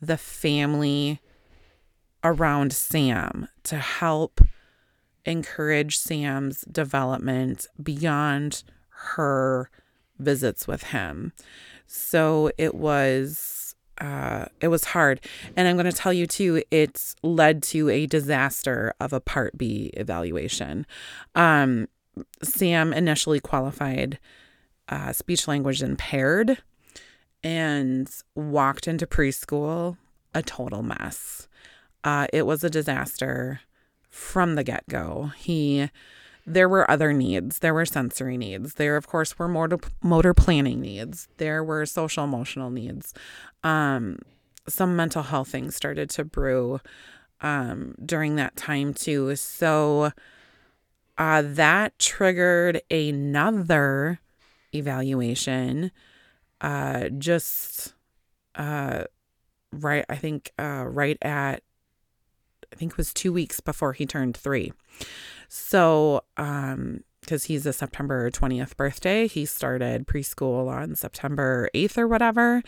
the 0.00 0.16
family 0.16 1.20
around 2.24 2.72
Sam 2.72 3.48
to 3.64 3.76
help 3.76 4.40
encourage 5.24 5.98
Sam's 5.98 6.62
development 6.62 7.66
beyond 7.82 8.62
her 8.88 9.70
visits 10.18 10.66
with 10.66 10.84
him. 10.84 11.32
So 11.86 12.50
it 12.58 12.74
was 12.74 13.57
uh, 14.00 14.46
it 14.60 14.68
was 14.68 14.84
hard. 14.84 15.20
And 15.56 15.68
I'm 15.68 15.76
going 15.76 15.90
to 15.90 15.96
tell 15.96 16.12
you 16.12 16.26
too, 16.26 16.62
it's 16.70 17.16
led 17.22 17.62
to 17.64 17.88
a 17.88 18.06
disaster 18.06 18.92
of 19.00 19.12
a 19.12 19.20
Part 19.20 19.58
B 19.58 19.90
evaluation. 19.94 20.86
Um, 21.34 21.88
Sam 22.42 22.92
initially 22.92 23.40
qualified 23.40 24.18
uh, 24.88 25.12
speech 25.12 25.46
language 25.46 25.82
impaired 25.82 26.58
and 27.44 28.10
walked 28.34 28.88
into 28.88 29.06
preschool 29.06 29.96
a 30.34 30.42
total 30.42 30.82
mess. 30.82 31.48
Uh, 32.04 32.26
it 32.32 32.46
was 32.46 32.64
a 32.64 32.70
disaster 32.70 33.60
from 34.08 34.54
the 34.54 34.64
get 34.64 34.84
go. 34.88 35.32
He 35.36 35.90
there 36.48 36.68
were 36.68 36.90
other 36.90 37.12
needs. 37.12 37.58
There 37.58 37.74
were 37.74 37.86
sensory 37.86 38.36
needs. 38.36 38.74
There, 38.74 38.96
of 38.96 39.06
course, 39.06 39.38
were 39.38 39.48
motor, 39.48 39.78
motor 40.02 40.34
planning 40.34 40.80
needs. 40.80 41.28
There 41.36 41.62
were 41.62 41.86
social 41.86 42.24
emotional 42.24 42.70
needs. 42.70 43.14
Um, 43.62 44.18
some 44.66 44.96
mental 44.96 45.22
health 45.22 45.48
things 45.48 45.76
started 45.76 46.10
to 46.10 46.24
brew 46.24 46.80
um, 47.40 47.94
during 48.04 48.36
that 48.36 48.56
time, 48.56 48.94
too. 48.94 49.36
So 49.36 50.12
uh, 51.16 51.42
that 51.44 51.98
triggered 51.98 52.82
another 52.90 54.20
evaluation. 54.74 55.90
Uh, 56.60 57.08
just 57.10 57.94
uh, 58.54 59.04
right, 59.72 60.04
I 60.08 60.16
think, 60.16 60.52
uh, 60.58 60.84
right 60.86 61.18
at, 61.22 61.62
I 62.72 62.76
think 62.76 62.92
it 62.92 62.98
was 62.98 63.12
two 63.12 63.32
weeks 63.32 63.60
before 63.60 63.92
he 63.92 64.06
turned 64.06 64.36
three. 64.36 64.72
So 65.48 66.22
um, 66.36 67.02
because 67.28 67.44
he's 67.44 67.66
a 67.66 67.74
September 67.74 68.30
20th 68.30 68.74
birthday. 68.76 69.28
He 69.28 69.44
started 69.44 70.06
preschool 70.06 70.68
on 70.72 70.94
September 70.94 71.68
8th 71.74 71.98
or 71.98 72.08
whatever, 72.08 72.62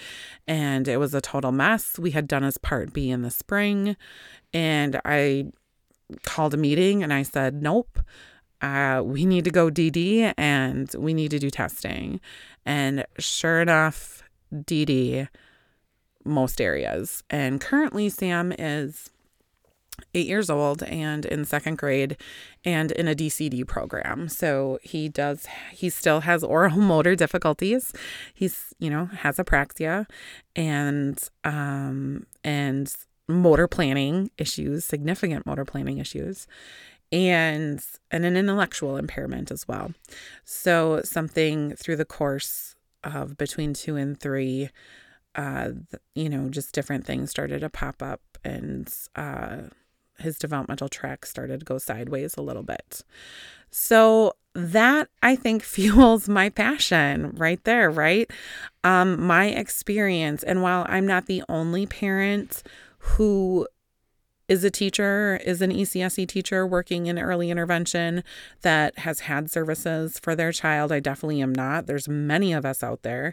and 0.47 0.87
it 0.87 0.99
was 0.99 1.15
a 1.15 1.23
total 1.23 1.51
mess. 1.51 1.99
We 1.99 2.11
had 2.11 2.29
done 2.29 2.43
his 2.43 2.59
part 2.59 2.93
B 2.93 3.11
in 3.11 3.23
the 3.23 3.31
spring, 3.31 3.97
and 4.53 5.01
I 5.03 5.53
called 6.25 6.53
a 6.53 6.59
meeting 6.59 7.03
and 7.03 7.13
I 7.13 7.23
said, 7.23 7.63
Nope, 7.63 8.01
uh, 8.61 9.01
we 9.05 9.25
need 9.25 9.45
to 9.45 9.51
go 9.51 9.71
DD 9.71 10.35
and 10.37 10.93
we 10.99 11.15
need 11.15 11.31
to 11.31 11.39
do 11.39 11.51
testing. 11.51 12.21
And 12.67 13.07
sure 13.19 13.63
enough, 13.63 14.23
DD 14.55 15.29
most 16.25 16.61
areas. 16.61 17.23
And 17.31 17.61
currently, 17.61 18.11
Sam 18.11 18.53
is 18.59 19.11
eight 20.15 20.27
years 20.27 20.51
old 20.51 20.83
and 20.85 21.25
in 21.25 21.45
second 21.45 21.79
grade 21.79 22.17
and 22.65 22.93
in 22.93 23.09
a 23.09 23.15
DCD 23.15 23.67
program. 23.67 24.29
So 24.29 24.79
he 24.83 25.09
does, 25.09 25.47
he 25.73 25.91
still 25.91 26.21
has 26.21 26.43
oral 26.43 26.77
motor 26.77 27.15
difficulties. 27.15 27.93
He's, 28.35 28.75
you 28.79 28.91
know, 28.91 29.07
has 29.07 29.37
apraxia 29.37 30.07
and, 30.55 31.19
um, 31.45 32.27
and 32.45 32.93
motor 33.29 33.69
planning 33.69 34.31
issues, 34.39 34.85
significant 34.85 35.47
motor 35.47 35.65
planning 35.65 35.99
issues 35.99 36.47
and 37.13 37.85
and 38.11 38.25
an 38.25 38.37
intellectual 38.37 38.97
impairment 38.97 39.51
as 39.51 39.67
well. 39.67 39.93
So 40.45 41.01
something 41.05 41.75
through 41.77 41.97
the 41.97 42.05
course 42.05 42.77
of 43.03 43.37
between 43.37 43.73
2 43.75 43.97
and 43.97 44.19
3 44.21 44.69
uh 45.37 45.71
you 46.15 46.29
know 46.29 46.49
just 46.49 46.75
different 46.75 47.07
things 47.07 47.31
started 47.31 47.61
to 47.61 47.71
pop 47.71 48.03
up 48.03 48.21
and 48.45 48.93
uh 49.17 49.63
his 50.23 50.39
developmental 50.39 50.89
track 50.89 51.27
started 51.27 51.61
to 51.61 51.67
go 51.67 51.79
sideways 51.79 52.37
a 52.37 52.43
little 52.43 52.63
bit. 52.63 53.03
So 53.71 54.35
that 54.55 55.09
I 55.23 55.37
think 55.37 55.63
fuels 55.77 56.29
my 56.29 56.49
passion 56.49 57.33
right 57.37 57.63
there, 57.65 57.91
right? 57.91 58.31
Um 58.85 59.21
my 59.21 59.47
experience 59.47 60.43
and 60.43 60.63
while 60.63 60.87
I'm 60.89 61.07
not 61.07 61.27
the 61.27 61.43
only 61.49 61.87
parent 61.87 62.63
who 62.99 63.67
is 64.51 64.65
a 64.65 64.71
teacher, 64.71 65.41
is 65.45 65.63
an 65.63 65.71
ECSE 65.71 66.27
teacher 66.27 66.67
working 66.67 67.07
in 67.07 67.21
early 67.21 67.53
intervention 67.53 68.25
that 68.63 68.99
has 68.99 69.21
had 69.21 69.49
services 69.49 70.19
for 70.19 70.35
their 70.35 70.51
child. 70.51 70.91
I 70.91 70.99
definitely 70.99 71.41
am 71.41 71.55
not. 71.55 71.87
There's 71.87 72.09
many 72.09 72.53
of 72.53 72.67
us 72.67 72.83
out 72.83 73.03
there. 73.03 73.33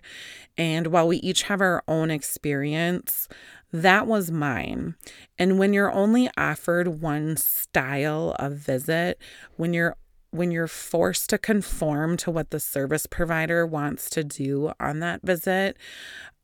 And 0.59 0.87
while 0.87 1.07
we 1.07 1.17
each 1.17 1.43
have 1.43 1.59
our 1.59 1.83
own 1.87 2.11
experience, 2.11 3.27
that 3.73 4.05
was 4.05 4.29
mine. 4.29 4.93
And 5.39 5.57
when 5.57 5.73
you're 5.73 5.91
only 5.91 6.29
offered 6.37 7.01
one 7.01 7.35
style 7.35 8.35
of 8.37 8.53
visit, 8.53 9.19
when 9.55 9.73
you're 9.73 9.97
when 10.31 10.51
you're 10.51 10.67
forced 10.67 11.29
to 11.29 11.37
conform 11.37 12.17
to 12.17 12.31
what 12.31 12.51
the 12.51 12.59
service 12.59 13.05
provider 13.05 13.65
wants 13.65 14.09
to 14.11 14.23
do 14.23 14.71
on 14.79 14.99
that 14.99 15.21
visit, 15.23 15.77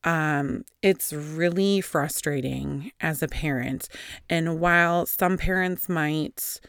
um, 0.04 0.64
it's 0.82 1.12
really 1.12 1.80
frustrating 1.80 2.92
as 3.00 3.22
a 3.22 3.28
parent. 3.28 3.88
And 4.28 4.60
while 4.60 5.06
some 5.06 5.38
parents 5.38 5.88
might 5.88 6.60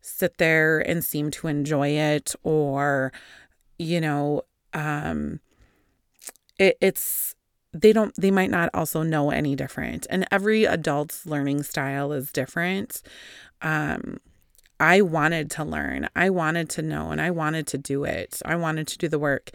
sit 0.00 0.38
there 0.38 0.78
and 0.80 1.02
seem 1.02 1.30
to 1.32 1.48
enjoy 1.48 1.88
it, 1.88 2.34
or, 2.42 3.12
you 3.78 4.00
know, 4.00 4.42
um, 4.72 5.40
it, 6.58 6.76
it's, 6.80 7.34
they 7.72 7.92
don't, 7.92 8.14
they 8.16 8.30
might 8.30 8.50
not 8.50 8.70
also 8.74 9.02
know 9.02 9.30
any 9.30 9.56
different. 9.56 10.06
And 10.10 10.26
every 10.30 10.64
adult's 10.64 11.26
learning 11.26 11.64
style 11.64 12.12
is 12.12 12.30
different. 12.30 13.02
Um, 13.62 14.18
I 14.80 15.00
wanted 15.00 15.50
to 15.52 15.64
learn. 15.64 16.08
I 16.16 16.30
wanted 16.30 16.68
to 16.70 16.82
know 16.82 17.10
and 17.10 17.20
I 17.20 17.30
wanted 17.30 17.66
to 17.68 17.78
do 17.78 18.04
it. 18.04 18.40
I 18.44 18.56
wanted 18.56 18.86
to 18.88 18.98
do 18.98 19.08
the 19.08 19.18
work. 19.18 19.50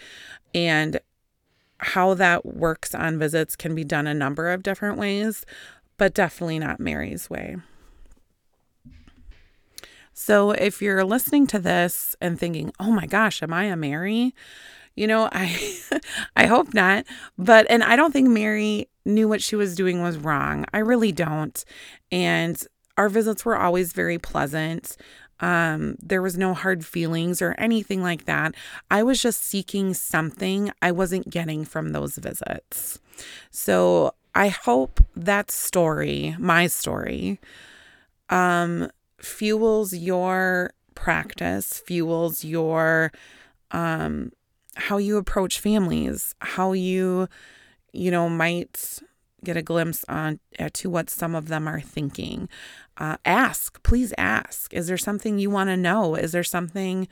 And 0.53 0.99
how 1.79 2.13
that 2.15 2.45
works 2.45 2.93
on 2.93 3.19
visits 3.19 3.55
can 3.55 3.73
be 3.75 3.83
done 3.83 4.07
a 4.07 4.13
number 4.13 4.49
of 4.49 4.63
different 4.63 4.97
ways, 4.97 5.45
but 5.97 6.13
definitely 6.13 6.59
not 6.59 6.79
Mary's 6.79 7.29
way. 7.29 7.57
So 10.13 10.51
if 10.51 10.81
you're 10.81 11.05
listening 11.05 11.47
to 11.47 11.59
this 11.59 12.15
and 12.19 12.37
thinking, 12.37 12.73
"Oh 12.77 12.91
my 12.91 13.05
gosh, 13.05 13.41
am 13.41 13.53
I 13.53 13.65
a 13.65 13.77
Mary?" 13.77 14.35
You 14.95 15.07
know, 15.07 15.29
I 15.31 15.79
I 16.35 16.45
hope 16.45 16.73
not, 16.73 17.05
but 17.37 17.65
and 17.69 17.83
I 17.83 17.95
don't 17.95 18.11
think 18.11 18.27
Mary 18.27 18.89
knew 19.05 19.29
what 19.29 19.41
she 19.41 19.55
was 19.55 19.75
doing 19.75 20.01
was 20.01 20.17
wrong. 20.17 20.65
I 20.73 20.79
really 20.79 21.13
don't. 21.13 21.63
And 22.11 22.61
our 22.99 23.07
visits 23.07 23.45
were 23.45 23.55
always 23.55 23.93
very 23.93 24.17
pleasant. 24.17 24.97
Um, 25.39 25.95
there 26.03 26.21
was 26.21 26.37
no 26.37 26.53
hard 26.53 26.85
feelings 26.85 27.41
or 27.41 27.55
anything 27.57 28.03
like 28.03 28.25
that. 28.25 28.55
I 28.91 29.03
was 29.03 29.21
just 29.21 29.41
seeking 29.41 29.93
something 29.93 30.69
I 30.81 30.91
wasn't 30.91 31.29
getting 31.29 31.63
from 31.63 31.93
those 31.93 32.17
visits. 32.17 32.99
So 33.51 34.13
I 34.35 34.49
hope 34.49 34.99
that 35.15 35.49
story, 35.49 36.35
my 36.37 36.67
story, 36.67 37.39
um, 38.29 38.91
fuels 39.17 39.93
your 39.93 40.71
practice, 40.93 41.81
fuels 41.87 42.43
your 42.43 43.13
um, 43.71 44.33
how 44.75 44.97
you 44.97 45.15
approach 45.15 45.61
families, 45.61 46.35
how 46.39 46.73
you, 46.73 47.29
you 47.93 48.11
know, 48.11 48.27
might 48.27 48.99
get 49.43 49.57
a 49.57 49.61
glimpse 49.61 50.05
on 50.07 50.39
uh, 50.57 50.69
to 50.73 50.89
what 50.89 51.09
some 51.09 51.35
of 51.35 51.47
them 51.47 51.67
are 51.67 51.81
thinking. 51.81 52.49
Uh, 52.97 53.17
ask, 53.25 53.81
please 53.83 54.13
ask. 54.17 54.73
Is 54.73 54.87
there 54.87 54.97
something 54.97 55.39
you 55.39 55.49
want 55.49 55.69
to 55.69 55.77
know? 55.77 56.15
Is 56.15 56.31
there 56.31 56.43
something 56.43 57.07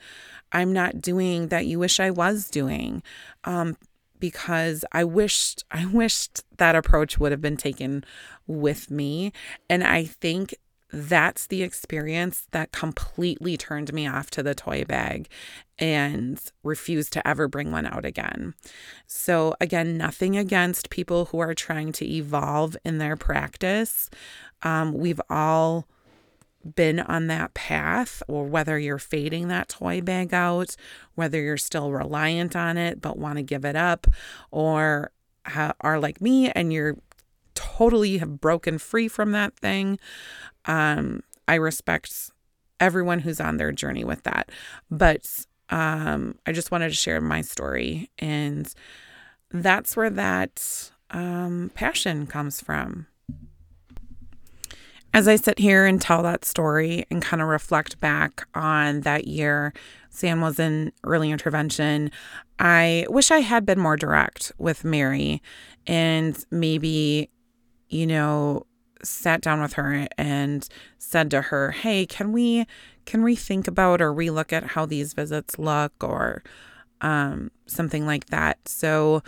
I'm 0.52 0.72
not 0.72 1.00
doing 1.00 1.48
that 1.48 1.66
you 1.66 1.78
wish 1.78 2.00
I 2.00 2.10
was 2.10 2.48
doing? 2.48 3.02
Um, 3.44 3.76
because 4.20 4.84
I 4.92 5.04
wished 5.04 5.64
I 5.70 5.86
wished 5.86 6.44
that 6.58 6.74
approach 6.74 7.18
would 7.18 7.32
have 7.32 7.40
been 7.40 7.56
taken 7.56 8.04
with 8.46 8.90
me, 8.90 9.32
and 9.68 9.84
I 9.84 10.04
think 10.04 10.54
that's 10.92 11.46
the 11.46 11.62
experience 11.62 12.46
that 12.52 12.72
completely 12.72 13.56
turned 13.56 13.92
me 13.92 14.06
off 14.06 14.30
to 14.30 14.42
the 14.42 14.54
toy 14.54 14.84
bag 14.84 15.28
and 15.78 16.40
refused 16.62 17.12
to 17.12 17.28
ever 17.28 17.46
bring 17.46 17.70
one 17.70 17.86
out 17.86 18.04
again. 18.04 18.54
So, 19.06 19.54
again, 19.60 19.96
nothing 19.96 20.36
against 20.36 20.90
people 20.90 21.26
who 21.26 21.38
are 21.38 21.54
trying 21.54 21.92
to 21.92 22.06
evolve 22.06 22.76
in 22.84 22.98
their 22.98 23.16
practice. 23.16 24.10
Um, 24.62 24.92
we've 24.94 25.20
all 25.30 25.86
been 26.74 27.00
on 27.00 27.28
that 27.28 27.54
path, 27.54 28.22
or 28.26 28.44
whether 28.44 28.78
you're 28.78 28.98
fading 28.98 29.48
that 29.48 29.68
toy 29.68 30.00
bag 30.00 30.34
out, 30.34 30.74
whether 31.14 31.40
you're 31.40 31.56
still 31.56 31.92
reliant 31.92 32.56
on 32.56 32.76
it 32.76 33.00
but 33.00 33.18
want 33.18 33.36
to 33.36 33.42
give 33.42 33.64
it 33.64 33.76
up, 33.76 34.06
or 34.50 35.12
are 35.80 35.98
like 35.98 36.20
me 36.20 36.50
and 36.50 36.72
you're 36.72 36.96
totally 37.78 38.18
have 38.18 38.40
broken 38.40 38.76
free 38.78 39.06
from 39.08 39.32
that 39.32 39.54
thing. 39.56 39.98
Um, 40.64 41.22
I 41.46 41.54
respect 41.54 42.30
everyone 42.80 43.20
who's 43.20 43.40
on 43.40 43.56
their 43.56 43.72
journey 43.72 44.04
with 44.04 44.24
that. 44.24 44.50
But 44.90 45.46
um, 45.70 46.36
I 46.46 46.52
just 46.52 46.70
wanted 46.70 46.88
to 46.88 46.94
share 46.96 47.20
my 47.20 47.40
story. 47.40 48.10
And 48.18 48.72
that's 49.50 49.96
where 49.96 50.10
that 50.10 50.90
um, 51.10 51.70
passion 51.74 52.26
comes 52.26 52.60
from. 52.60 53.06
As 55.14 55.26
I 55.26 55.36
sit 55.36 55.58
here 55.58 55.86
and 55.86 56.00
tell 56.00 56.22
that 56.22 56.44
story 56.44 57.06
and 57.10 57.22
kind 57.22 57.40
of 57.40 57.48
reflect 57.48 57.98
back 58.00 58.46
on 58.54 59.00
that 59.00 59.26
year, 59.26 59.72
Sam 60.10 60.40
was 60.40 60.58
in 60.58 60.92
early 61.04 61.30
intervention. 61.30 62.10
I 62.58 63.06
wish 63.08 63.30
I 63.30 63.38
had 63.38 63.64
been 63.64 63.78
more 63.78 63.96
direct 63.96 64.52
with 64.58 64.84
Mary 64.84 65.40
and 65.86 66.44
maybe, 66.50 67.30
you 67.88 68.06
know, 68.06 68.66
sat 69.02 69.40
down 69.40 69.60
with 69.60 69.74
her 69.74 70.08
and 70.18 70.68
said 70.98 71.30
to 71.30 71.42
her, 71.42 71.70
"Hey, 71.72 72.06
can 72.06 72.32
we 72.32 72.66
can 73.06 73.22
we 73.22 73.36
think 73.36 73.68
about 73.68 74.02
or 74.02 74.12
relook 74.12 74.52
at 74.52 74.64
how 74.64 74.86
these 74.86 75.12
visits 75.14 75.58
look 75.58 75.92
or 76.02 76.42
um, 77.00 77.50
something 77.66 78.06
like 78.06 78.26
that?" 78.26 78.58
So, 78.68 79.22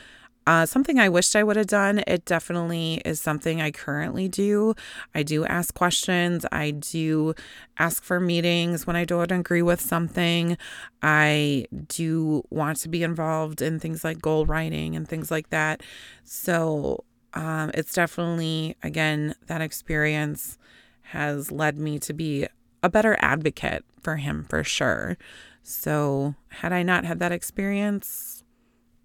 uh, 0.47 0.67
something 0.67 0.99
I 0.99 1.09
wished 1.09 1.37
I 1.37 1.45
would 1.45 1.57
have 1.57 1.67
done. 1.69 2.03
It 2.07 2.25
definitely 2.25 3.03
is 3.05 3.21
something 3.21 3.61
I 3.61 3.71
currently 3.71 4.27
do. 4.29 4.75
I 5.15 5.23
do 5.23 5.45
ask 5.45 5.75
questions. 5.75 6.45
I 6.51 6.73
do 6.73 7.35
ask 7.79 8.03
for 8.03 8.19
meetings 8.21 8.87
when 8.87 8.97
I 8.97 9.05
don't 9.05 9.31
agree 9.31 9.63
with 9.63 9.81
something. 9.81 10.57
I 11.03 11.67
do 11.89 12.43
want 12.51 12.79
to 12.79 12.89
be 12.89 13.03
involved 13.03 13.63
in 13.63 13.79
things 13.79 14.03
like 14.03 14.21
goal 14.21 14.47
writing 14.47 14.97
and 14.97 15.07
things 15.09 15.31
like 15.31 15.51
that. 15.51 15.83
So 16.25 17.05
um, 17.35 17.71
it's 17.75 17.93
definitely, 17.93 18.77
again, 18.83 19.35
that 19.47 19.61
experience 19.61 20.59
has 21.03 21.51
led 21.51 21.79
me 21.79 21.99
to 22.01 22.13
be 22.13 22.47
a 22.83 22.89
better 22.89 23.17
advocate 23.21 23.85
for 24.01 24.17
him 24.17 24.47
for 24.49 24.65
sure. 24.65 25.17
So, 25.63 26.35
had 26.49 26.73
I 26.73 26.83
not 26.83 27.05
had 27.05 27.19
that 27.21 27.33
experience, 27.33 28.43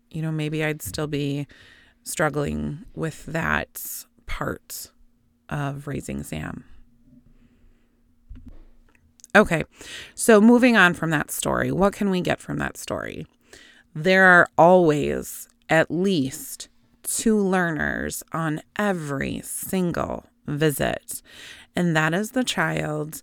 you 0.09 0.21
know, 0.21 0.31
maybe 0.31 0.63
I'd 0.63 0.81
still 0.81 1.07
be 1.07 1.47
struggling 2.03 2.85
with 2.95 3.25
that 3.25 4.05
part 4.25 4.91
of 5.49 5.87
raising 5.87 6.23
Sam. 6.23 6.63
Okay, 9.35 9.65
so 10.13 10.39
moving 10.39 10.77
on 10.77 10.93
from 10.93 11.09
that 11.09 11.29
story, 11.29 11.71
what 11.71 11.91
can 11.91 12.09
we 12.09 12.21
get 12.21 12.39
from 12.39 12.57
that 12.59 12.77
story? 12.77 13.27
There 13.93 14.23
are 14.23 14.47
always 14.57 15.49
at 15.67 15.91
least 15.91 16.69
two 17.05 17.39
learners 17.39 18.23
on 18.33 18.61
every 18.77 19.41
single 19.43 20.25
visit, 20.47 21.21
and 21.75 21.95
that 21.95 22.13
is 22.13 22.31
the 22.31 22.43
child 22.43 23.21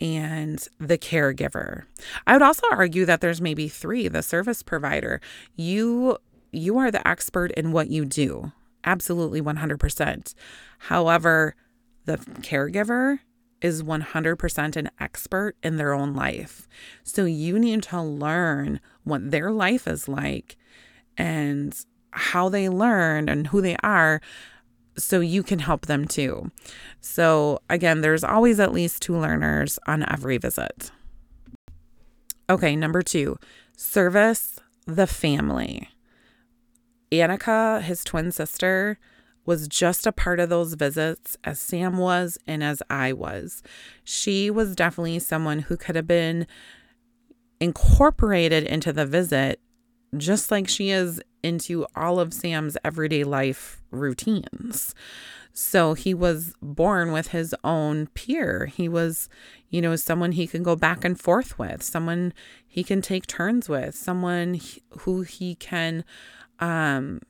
and 0.00 0.66
the 0.80 0.98
caregiver. 0.98 1.84
I 2.26 2.32
would 2.32 2.42
also 2.42 2.66
argue 2.70 3.04
that 3.04 3.20
there's 3.20 3.40
maybe 3.40 3.68
three, 3.68 4.08
the 4.08 4.22
service 4.22 4.62
provider. 4.62 5.20
You 5.56 6.18
you 6.50 6.78
are 6.78 6.90
the 6.90 7.06
expert 7.06 7.50
in 7.52 7.72
what 7.72 7.90
you 7.90 8.04
do. 8.04 8.52
Absolutely 8.84 9.42
100%. 9.42 10.34
However, 10.78 11.56
the 12.04 12.18
caregiver 12.18 13.18
is 13.60 13.82
100% 13.82 14.76
an 14.76 14.90
expert 15.00 15.56
in 15.62 15.78
their 15.78 15.92
own 15.92 16.14
life. 16.14 16.68
So 17.02 17.24
you 17.24 17.58
need 17.58 17.82
to 17.84 18.00
learn 18.00 18.78
what 19.02 19.30
their 19.30 19.50
life 19.50 19.88
is 19.88 20.06
like 20.06 20.56
and 21.16 21.74
how 22.14 22.48
they 22.48 22.68
learn 22.68 23.28
and 23.28 23.48
who 23.48 23.60
they 23.60 23.76
are 23.82 24.20
so 24.96 25.20
you 25.20 25.42
can 25.42 25.58
help 25.58 25.86
them 25.86 26.06
too. 26.06 26.50
So, 27.00 27.60
again, 27.68 28.00
there's 28.00 28.24
always 28.24 28.60
at 28.60 28.72
least 28.72 29.02
two 29.02 29.16
learners 29.16 29.78
on 29.86 30.04
every 30.10 30.38
visit. 30.38 30.90
Okay, 32.48 32.76
number 32.76 33.02
two, 33.02 33.36
service 33.76 34.58
the 34.86 35.06
family. 35.06 35.88
Annika, 37.10 37.82
his 37.82 38.04
twin 38.04 38.30
sister, 38.30 38.98
was 39.46 39.68
just 39.68 40.06
a 40.06 40.12
part 40.12 40.40
of 40.40 40.48
those 40.48 40.74
visits 40.74 41.36
as 41.44 41.60
Sam 41.60 41.98
was 41.98 42.38
and 42.46 42.62
as 42.62 42.82
I 42.88 43.12
was. 43.12 43.62
She 44.02 44.50
was 44.50 44.74
definitely 44.74 45.18
someone 45.18 45.60
who 45.60 45.76
could 45.76 45.96
have 45.96 46.06
been 46.06 46.46
incorporated 47.60 48.64
into 48.64 48.92
the 48.92 49.06
visit 49.06 49.60
just 50.16 50.50
like 50.50 50.68
she 50.68 50.90
is 50.90 51.20
into 51.42 51.86
all 51.94 52.18
of 52.18 52.32
Sam's 52.32 52.76
everyday 52.84 53.24
life 53.24 53.82
routines. 53.90 54.94
So 55.52 55.94
he 55.94 56.14
was 56.14 56.52
born 56.60 57.12
with 57.12 57.28
his 57.28 57.54
own 57.62 58.08
peer. 58.08 58.66
He 58.66 58.88
was, 58.88 59.28
you 59.68 59.80
know, 59.80 59.94
someone 59.94 60.32
he 60.32 60.48
can 60.48 60.64
go 60.64 60.74
back 60.74 61.04
and 61.04 61.18
forth 61.18 61.58
with, 61.58 61.80
someone 61.80 62.32
he 62.66 62.82
can 62.82 63.00
take 63.00 63.28
turns 63.28 63.68
with, 63.68 63.94
someone 63.94 64.60
who 65.00 65.22
he 65.22 65.54
can 65.54 66.04
um, 66.58 67.20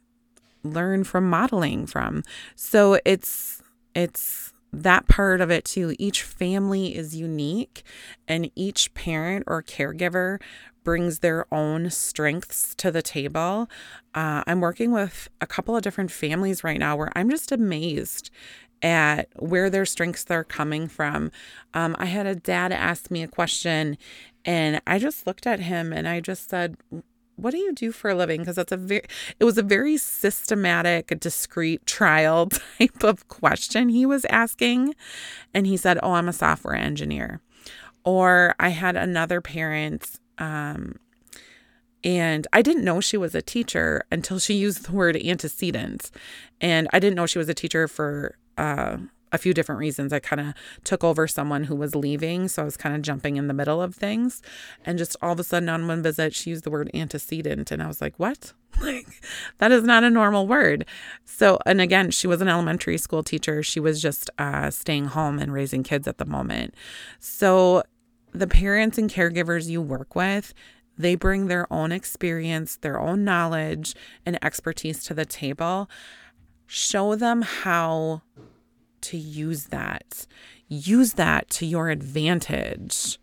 learn 0.62 1.04
from 1.04 1.28
modeling 1.28 1.86
from. 1.86 2.22
So 2.56 2.98
it's 3.04 3.62
it's 3.94 4.53
that 4.82 5.08
part 5.08 5.40
of 5.40 5.50
it 5.50 5.64
too. 5.64 5.94
Each 5.98 6.22
family 6.22 6.96
is 6.96 7.16
unique 7.16 7.82
and 8.26 8.50
each 8.54 8.92
parent 8.94 9.44
or 9.46 9.62
caregiver 9.62 10.40
brings 10.84 11.20
their 11.20 11.46
own 11.52 11.90
strengths 11.90 12.74
to 12.76 12.90
the 12.90 13.02
table. 13.02 13.68
Uh, 14.14 14.44
I'm 14.46 14.60
working 14.60 14.92
with 14.92 15.28
a 15.40 15.46
couple 15.46 15.76
of 15.76 15.82
different 15.82 16.10
families 16.10 16.62
right 16.62 16.78
now 16.78 16.94
where 16.94 17.10
I'm 17.16 17.30
just 17.30 17.50
amazed 17.50 18.30
at 18.82 19.28
where 19.36 19.70
their 19.70 19.86
strengths 19.86 20.30
are 20.30 20.44
coming 20.44 20.86
from. 20.88 21.30
Um, 21.72 21.96
I 21.98 22.06
had 22.06 22.26
a 22.26 22.34
dad 22.34 22.70
ask 22.70 23.10
me 23.10 23.22
a 23.22 23.28
question, 23.28 23.96
and 24.44 24.82
I 24.86 24.98
just 24.98 25.26
looked 25.26 25.46
at 25.46 25.60
him 25.60 25.92
and 25.92 26.06
I 26.06 26.20
just 26.20 26.50
said, 26.50 26.76
what 27.36 27.50
do 27.50 27.58
you 27.58 27.72
do 27.72 27.92
for 27.92 28.10
a 28.10 28.14
living? 28.14 28.40
Because 28.40 28.56
that's 28.56 28.72
a 28.72 28.76
very 28.76 29.02
it 29.38 29.44
was 29.44 29.58
a 29.58 29.62
very 29.62 29.96
systematic 29.96 31.18
discrete 31.20 31.84
trial 31.86 32.46
type 32.78 33.02
of 33.02 33.28
question 33.28 33.88
he 33.88 34.06
was 34.06 34.24
asking. 34.26 34.94
And 35.52 35.66
he 35.66 35.76
said 35.76 35.98
oh 36.02 36.12
i'm 36.12 36.28
a 36.28 36.32
software 36.32 36.76
engineer. 36.76 37.40
Or 38.04 38.54
i 38.58 38.68
had 38.70 38.96
another 38.96 39.40
parent 39.40 40.18
um, 40.38 40.96
and 42.04 42.46
I 42.52 42.60
didn't 42.60 42.84
know 42.84 43.00
she 43.00 43.16
was 43.16 43.34
a 43.34 43.40
teacher 43.40 44.04
until 44.12 44.38
she 44.38 44.54
used 44.54 44.84
the 44.84 44.92
word 44.92 45.16
antecedents. 45.16 46.12
And 46.60 46.86
I 46.92 46.98
didn't 46.98 47.16
know 47.16 47.24
she 47.24 47.38
was 47.38 47.48
a 47.48 47.54
teacher 47.54 47.88
for 47.88 48.36
uh, 48.58 48.98
a 49.34 49.38
few 49.38 49.52
different 49.52 49.80
reasons. 49.80 50.12
I 50.12 50.20
kind 50.20 50.40
of 50.40 50.54
took 50.84 51.02
over 51.04 51.26
someone 51.26 51.64
who 51.64 51.74
was 51.74 51.94
leaving. 51.94 52.48
So 52.48 52.62
I 52.62 52.64
was 52.64 52.76
kind 52.76 52.94
of 52.94 53.02
jumping 53.02 53.36
in 53.36 53.48
the 53.48 53.54
middle 53.54 53.82
of 53.82 53.94
things. 53.94 54.40
And 54.84 54.96
just 54.96 55.16
all 55.20 55.32
of 55.32 55.40
a 55.40 55.44
sudden 55.44 55.68
on 55.68 55.86
one 55.86 56.02
visit, 56.02 56.34
she 56.34 56.50
used 56.50 56.64
the 56.64 56.70
word 56.70 56.90
antecedent. 56.94 57.70
And 57.70 57.82
I 57.82 57.86
was 57.86 58.00
like, 58.00 58.18
what? 58.18 58.52
Like, 58.80 59.22
that 59.58 59.70
is 59.70 59.84
not 59.84 60.02
a 60.02 60.10
normal 60.10 60.48
word. 60.48 60.84
So, 61.24 61.60
and 61.64 61.80
again, 61.80 62.10
she 62.10 62.26
was 62.26 62.40
an 62.40 62.48
elementary 62.48 62.98
school 62.98 63.22
teacher. 63.22 63.62
She 63.62 63.78
was 63.78 64.02
just 64.02 64.30
uh, 64.36 64.68
staying 64.70 65.06
home 65.06 65.38
and 65.38 65.52
raising 65.52 65.84
kids 65.84 66.08
at 66.08 66.18
the 66.18 66.24
moment. 66.24 66.74
So 67.20 67.84
the 68.32 68.48
parents 68.48 68.98
and 68.98 69.08
caregivers 69.08 69.68
you 69.68 69.80
work 69.80 70.16
with, 70.16 70.54
they 70.98 71.14
bring 71.14 71.46
their 71.46 71.72
own 71.72 71.92
experience, 71.92 72.76
their 72.76 72.98
own 72.98 73.24
knowledge, 73.24 73.94
and 74.26 74.44
expertise 74.44 75.04
to 75.04 75.14
the 75.14 75.24
table. 75.24 75.88
Show 76.66 77.14
them 77.14 77.42
how 77.42 78.22
to 79.04 79.16
use 79.16 79.66
that. 79.66 80.26
Use 80.68 81.14
that 81.14 81.50
to 81.50 81.66
your 81.66 81.88
advantage. 81.90 83.18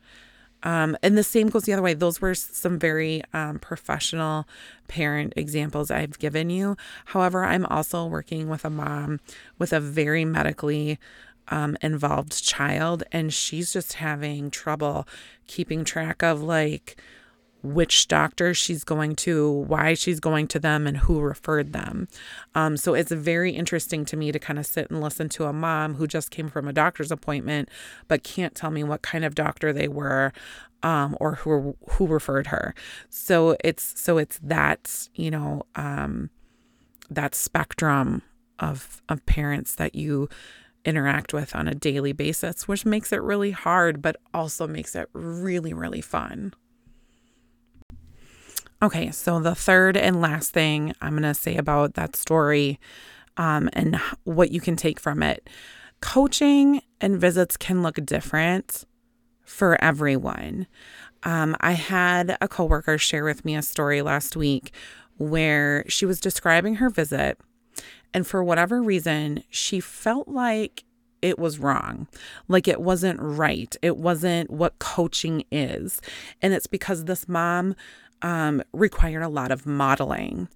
Um, 0.64 0.96
and 1.02 1.18
the 1.18 1.24
same 1.24 1.48
goes 1.48 1.64
the 1.64 1.74
other 1.74 1.82
way. 1.82 1.94
Those 1.94 2.22
were 2.22 2.36
some 2.36 2.78
very 2.78 3.24
um, 3.34 3.60
professional 3.60 4.48
parent 4.88 5.34
examples 5.36 5.90
I've 5.90 6.20
given 6.20 6.50
you. 6.50 6.78
However, 7.06 7.44
I'm 7.44 7.66
also 7.66 8.06
working 8.06 8.48
with 8.48 8.64
a 8.64 8.70
mom 8.70 9.20
with 9.58 9.74
a 9.74 9.80
very 9.80 10.24
medically 10.24 11.00
um, 11.48 11.78
involved 11.82 12.44
child, 12.44 13.04
and 13.12 13.34
she's 13.34 13.74
just 13.74 13.94
having 13.94 14.52
trouble 14.52 15.08
keeping 15.48 15.84
track 15.84 16.22
of 16.22 16.44
like 16.44 17.02
which 17.64 18.08
doctor 18.08 18.54
she's 18.54 18.84
going 18.84 19.16
to, 19.16 19.50
why 19.50 19.94
she's 19.94 20.20
going 20.20 20.48
to 20.48 20.60
them, 20.60 20.88
and 20.88 20.98
who 20.98 21.20
referred 21.20 21.74
them. 21.74 22.08
Um, 22.56 22.78
so 22.78 22.94
it's 22.94 23.12
very 23.12 23.52
interesting 23.52 24.06
to 24.06 24.18
me 24.18 24.32
to 24.32 24.40
kind 24.40 24.60
of 24.60 24.66
sit 24.66 24.90
and 24.90 25.02
listen 25.02 25.30
to 25.30 25.46
a 25.46 25.54
mom 25.54 25.96
who 25.96 26.08
just 26.08 26.32
came 26.32 26.50
from 26.50 26.68
a 26.68 26.74
doctor's 26.74 27.12
appointment 27.12 27.70
but 28.08 28.24
can't 28.24 28.56
tell 28.56 28.72
me 28.72 28.84
what 28.84 29.02
kind 29.02 29.26
of 29.26 29.36
doctor 29.36 29.72
they 29.74 29.88
were. 29.88 30.34
Um, 30.84 31.16
or 31.20 31.36
who 31.36 31.78
who 31.90 32.08
referred 32.08 32.48
her. 32.48 32.74
So 33.08 33.56
it's 33.64 33.94
so 34.02 34.18
it's 34.18 34.40
that 34.42 35.10
you 35.14 35.30
know 35.30 35.62
um, 35.76 36.32
that 37.08 37.36
spectrum 37.36 38.24
of 38.58 39.04
of 39.08 39.24
parents 39.28 39.76
that 39.76 39.94
you 39.94 40.28
interact 40.86 41.34
with 41.34 41.56
on 41.56 41.68
a 41.68 41.76
daily 41.76 42.14
basis, 42.14 42.68
which 42.68 42.86
makes 42.86 43.12
it 43.12 43.22
really 43.22 43.52
hard, 43.52 44.02
but 44.02 44.16
also 44.34 44.68
makes 44.68 44.96
it 44.96 45.10
really, 45.14 45.74
really 45.74 46.02
fun. 46.02 46.54
Okay, 48.84 49.12
so 49.12 49.40
the 49.40 49.54
third 49.54 49.96
and 49.96 50.22
last 50.22 50.52
thing 50.52 50.94
I'm 51.02 51.12
going 51.12 51.22
to 51.24 51.36
say 51.36 51.56
about 51.56 51.94
that 51.94 52.16
story 52.16 52.80
um, 53.38 53.70
and 53.74 53.98
what 54.24 54.52
you 54.52 54.60
can 54.60 54.76
take 54.76 55.00
from 55.00 55.22
it 55.22 55.48
coaching 56.02 56.82
and 57.00 57.22
visits 57.22 57.58
can 57.58 57.84
look 57.84 58.04
different 58.04 58.86
for 59.46 59.80
everyone. 59.84 60.66
Um, 61.22 61.56
I 61.62 61.74
had 61.74 62.36
a 62.42 62.48
coworker 62.48 62.98
share 62.98 63.24
with 63.24 63.46
me 63.46 63.56
a 63.56 63.62
story 63.62 64.02
last 64.02 64.36
week 64.36 64.72
where 65.18 65.86
she 65.88 66.08
was 66.08 66.20
describing 66.20 66.76
her 66.76 66.90
visit 66.90 67.38
and 68.16 68.26
for 68.26 68.44
whatever 68.44 68.82
reason, 68.82 69.44
she 69.52 69.80
felt 69.80 70.28
like 70.28 70.84
it 71.22 71.38
was 71.38 71.60
wrong. 71.60 72.08
Like 72.48 72.68
it 72.68 72.82
wasn't 72.82 73.20
right. 73.22 73.76
It 73.82 73.98
wasn't 73.98 74.50
what 74.50 74.80
coaching 74.80 75.44
is. 75.52 76.02
And 76.42 76.54
it's 76.54 76.68
because 76.68 77.06
this 77.06 77.28
mom 77.28 77.76
um, 78.22 78.62
required 78.74 79.24
a 79.24 79.30
lot 79.30 79.52
of 79.52 79.66
modeling. 79.66 80.48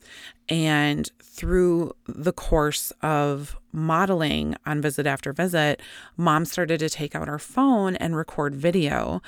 And 0.48 1.10
through 1.22 1.94
the 2.08 2.34
course 2.34 2.92
of 3.02 3.58
modeling 3.72 4.56
on 4.66 4.82
visit 4.82 5.08
after 5.08 5.34
visit, 5.34 5.82
mom 6.18 6.46
started 6.46 6.80
to 6.80 6.90
take 6.90 7.16
out 7.16 7.28
her 7.28 7.40
phone 7.40 7.96
and 7.96 8.16
record 8.16 8.56
video 8.56 9.22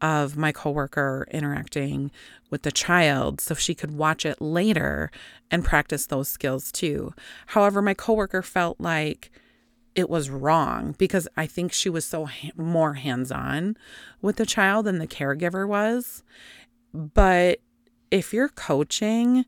of 0.00 0.36
my 0.36 0.52
coworker 0.52 1.26
interacting 1.30 2.10
with 2.50 2.62
the 2.62 2.72
child 2.72 3.40
so 3.40 3.54
she 3.54 3.74
could 3.74 3.96
watch 3.96 4.26
it 4.26 4.40
later 4.40 5.10
and 5.50 5.64
practice 5.64 6.06
those 6.06 6.28
skills 6.28 6.70
too. 6.70 7.14
However, 7.46 7.80
my 7.80 7.94
coworker 7.94 8.42
felt 8.42 8.80
like 8.80 9.30
it 9.94 10.10
was 10.10 10.28
wrong 10.28 10.94
because 10.98 11.28
I 11.36 11.46
think 11.46 11.72
she 11.72 11.88
was 11.88 12.04
so 12.04 12.26
ha- 12.26 12.50
more 12.56 12.94
hands-on 12.94 13.76
with 14.20 14.36
the 14.36 14.46
child 14.46 14.86
than 14.86 14.98
the 14.98 15.06
caregiver 15.06 15.66
was. 15.66 16.22
But 16.92 17.60
if 18.14 18.32
you're 18.32 18.48
coaching, 18.48 19.44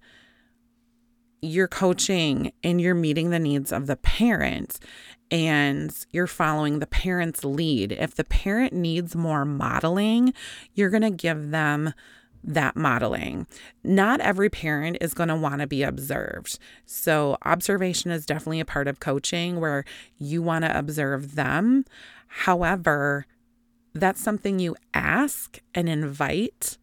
you're 1.40 1.68
coaching 1.68 2.50
and 2.64 2.81
you're 2.81 2.96
meeting 2.96 3.31
the 3.31 3.38
needs 3.38 3.70
of 3.70 3.87
the 3.87 3.94
parent 3.94 4.81
and 5.31 5.94
you're 6.11 6.26
following 6.26 6.81
the 6.81 6.87
parent's 6.88 7.44
lead. 7.44 7.92
If 7.92 8.16
the 8.16 8.24
parent 8.24 8.72
needs 8.72 9.14
more 9.14 9.44
modeling, 9.44 10.35
you're 10.74 10.90
going 10.90 11.05
to 11.05 11.11
give 11.11 11.50
them 11.52 11.94
that 12.42 12.74
modeling. 12.74 13.46
Not 13.85 14.20
every 14.20 14.50
parent 14.50 14.98
is 15.00 15.14
going 15.14 15.29
to 15.29 15.37
want 15.37 15.61
to 15.61 15.68
be 15.68 15.85
observed. 15.85 16.59
So, 16.85 17.38
observation 17.44 18.11
is 18.11 18.26
definitely 18.26 18.61
a 18.61 18.64
part 18.64 18.88
of 18.88 18.98
coaching 18.98 19.61
where 19.61 19.85
you 20.18 20.42
want 20.42 20.64
to 20.64 20.76
observe 20.76 21.37
them. 21.37 21.85
However, 22.26 23.26
that's 23.94 24.20
something 24.20 24.59
you 24.59 24.74
ask 24.92 25.61
and 25.72 25.88
invite. 25.88 26.79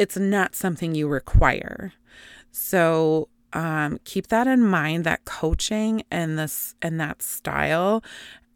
It's 0.00 0.16
not 0.16 0.54
something 0.54 0.94
you 0.94 1.08
require. 1.08 1.92
So 2.52 3.28
um, 3.52 3.98
keep 4.04 4.28
that 4.28 4.46
in 4.46 4.64
mind 4.64 5.04
that 5.04 5.26
coaching 5.26 6.04
and 6.10 6.38
this 6.38 6.74
and 6.80 6.98
that 6.98 7.20
style 7.20 8.02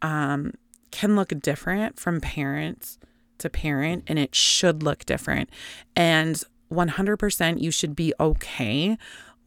um, 0.01 0.53
can 0.89 1.15
look 1.15 1.39
different 1.39 1.99
from 1.99 2.19
parent 2.19 2.97
to 3.37 3.49
parent 3.49 4.05
and 4.07 4.17
it 4.17 4.33
should 4.33 4.81
look 4.81 5.05
different. 5.05 5.51
And 5.95 6.43
100% 6.71 7.61
you 7.61 7.69
should 7.69 7.95
be 7.95 8.11
okay 8.19 8.97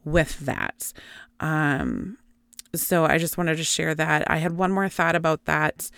with 0.05 0.39
that. 0.39 0.93
Um, 1.41 2.17
so 2.73 3.03
i 3.03 3.17
just 3.17 3.37
wanted 3.37 3.57
to 3.57 3.63
share 3.65 3.93
that. 3.95 4.29
I 4.31 4.37
had 4.37 4.53
one 4.53 4.71
more 4.71 4.87
thought 4.87 5.15
about 5.17 5.43
that 5.45 5.89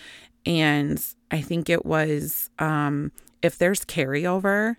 and 0.46 1.04
i 1.30 1.40
think 1.40 1.70
it 1.70 1.86
was 1.86 2.50
um, 2.58 3.12
if 3.44 3.58
there's 3.58 3.86
carryover 3.86 4.78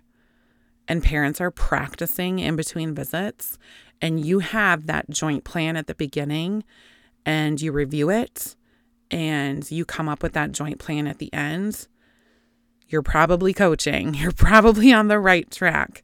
and 0.87 1.03
parents 1.03 1.39
are 1.39 1.51
practicing 1.51 2.39
in 2.39 2.55
between 2.55 2.93
visits 2.93 3.57
and 4.01 4.25
you 4.25 4.39
have 4.39 4.85
that 4.87 5.09
joint 5.09 5.43
plan 5.43 5.77
at 5.77 5.87
the 5.87 5.95
beginning 5.95 6.63
and 7.25 7.61
you 7.61 7.71
review 7.71 8.09
it 8.09 8.55
and 9.09 9.69
you 9.71 9.85
come 9.85 10.09
up 10.09 10.23
with 10.23 10.33
that 10.33 10.51
joint 10.51 10.79
plan 10.79 11.07
at 11.07 11.19
the 11.19 11.31
end, 11.33 11.87
you're 12.89 13.01
probably 13.01 13.53
coaching. 13.53 14.13
You're 14.13 14.31
probably 14.31 14.93
on 14.93 15.07
the 15.07 15.19
right 15.19 15.49
track. 15.49 16.03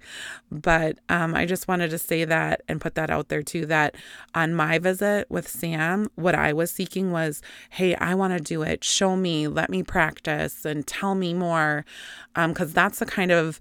But 0.51 0.97
um, 1.07 1.35
I 1.35 1.45
just 1.45 1.67
wanted 1.67 1.91
to 1.91 1.99
say 1.99 2.25
that 2.25 2.61
and 2.67 2.81
put 2.81 2.95
that 2.95 3.11
out 3.11 3.29
there 3.29 3.43
too 3.43 3.67
that 3.67 3.95
on 4.33 4.55
my 4.55 4.79
visit 4.79 5.29
with 5.29 5.47
Sam, 5.47 6.09
what 6.15 6.33
I 6.33 6.51
was 6.53 6.71
seeking 6.71 7.11
was 7.11 7.43
hey, 7.71 7.93
I 7.95 8.15
want 8.15 8.35
to 8.35 8.43
do 8.43 8.63
it. 8.63 8.83
Show 8.83 9.15
me, 9.15 9.47
let 9.47 9.69
me 9.69 9.83
practice, 9.83 10.65
and 10.65 10.87
tell 10.87 11.13
me 11.13 11.33
more. 11.33 11.85
Because 12.33 12.69
um, 12.69 12.73
that's 12.73 12.99
the 12.99 13.05
kind 13.05 13.31
of 13.31 13.59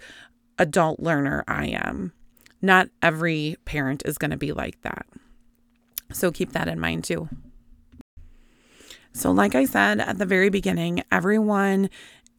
adult 0.58 1.00
learner 1.00 1.44
I 1.46 1.66
am. 1.66 2.12
Not 2.60 2.88
every 3.02 3.56
parent 3.64 4.02
is 4.04 4.18
going 4.18 4.32
to 4.32 4.36
be 4.36 4.52
like 4.52 4.80
that. 4.82 5.06
So 6.12 6.30
keep 6.30 6.52
that 6.52 6.68
in 6.68 6.80
mind 6.80 7.04
too. 7.04 7.28
So, 9.12 9.30
like 9.30 9.54
I 9.54 9.64
said 9.64 10.00
at 10.00 10.18
the 10.18 10.26
very 10.26 10.48
beginning, 10.48 11.02
everyone 11.10 11.90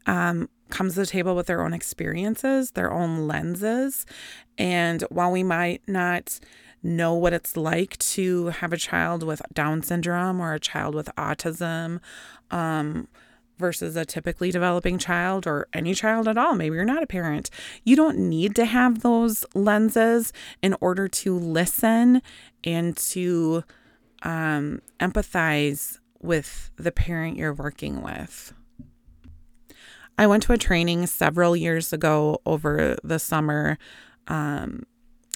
um, 0.05 0.49
comes 0.69 0.93
to 0.93 1.01
the 1.01 1.05
table 1.05 1.35
with 1.35 1.47
their 1.47 1.63
own 1.63 1.73
experiences, 1.73 2.71
their 2.71 2.91
own 2.91 3.27
lenses. 3.27 4.05
And 4.57 5.03
while 5.09 5.31
we 5.31 5.43
might 5.43 5.81
not 5.87 6.39
know 6.81 7.13
what 7.13 7.33
it's 7.33 7.57
like 7.57 7.97
to 7.97 8.47
have 8.47 8.71
a 8.71 8.77
child 8.77 9.23
with 9.23 9.41
Down 9.53 9.83
syndrome 9.83 10.39
or 10.39 10.53
a 10.53 10.59
child 10.59 10.95
with 10.95 11.09
autism, 11.17 11.99
um, 12.51 13.07
versus 13.59 13.95
a 13.95 14.05
typically 14.05 14.49
developing 14.51 14.97
child 14.97 15.45
or 15.45 15.67
any 15.73 15.93
child 15.93 16.27
at 16.27 16.37
all. 16.37 16.55
Maybe 16.55 16.75
you're 16.75 16.85
not 16.85 17.03
a 17.03 17.07
parent. 17.07 17.49
You 17.83 17.95
don't 17.95 18.17
need 18.17 18.55
to 18.55 18.65
have 18.65 19.01
those 19.01 19.45
lenses 19.53 20.33
in 20.61 20.75
order 20.81 21.07
to 21.07 21.37
listen 21.37 22.21
and 22.63 22.97
to 22.97 23.63
um, 24.23 24.81
empathize 24.99 25.99
with 26.21 26.71
the 26.77 26.91
parent 26.91 27.37
you're 27.37 27.53
working 27.53 28.01
with. 28.01 28.53
I 30.17 30.27
went 30.27 30.43
to 30.43 30.53
a 30.53 30.57
training 30.57 31.05
several 31.07 31.55
years 31.55 31.93
ago 31.93 32.41
over 32.45 32.97
the 33.03 33.19
summer 33.19 33.77
um, 34.27 34.83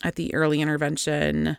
at 0.03 0.15
the 0.15 0.33
Early 0.33 0.61
Intervention 0.61 1.57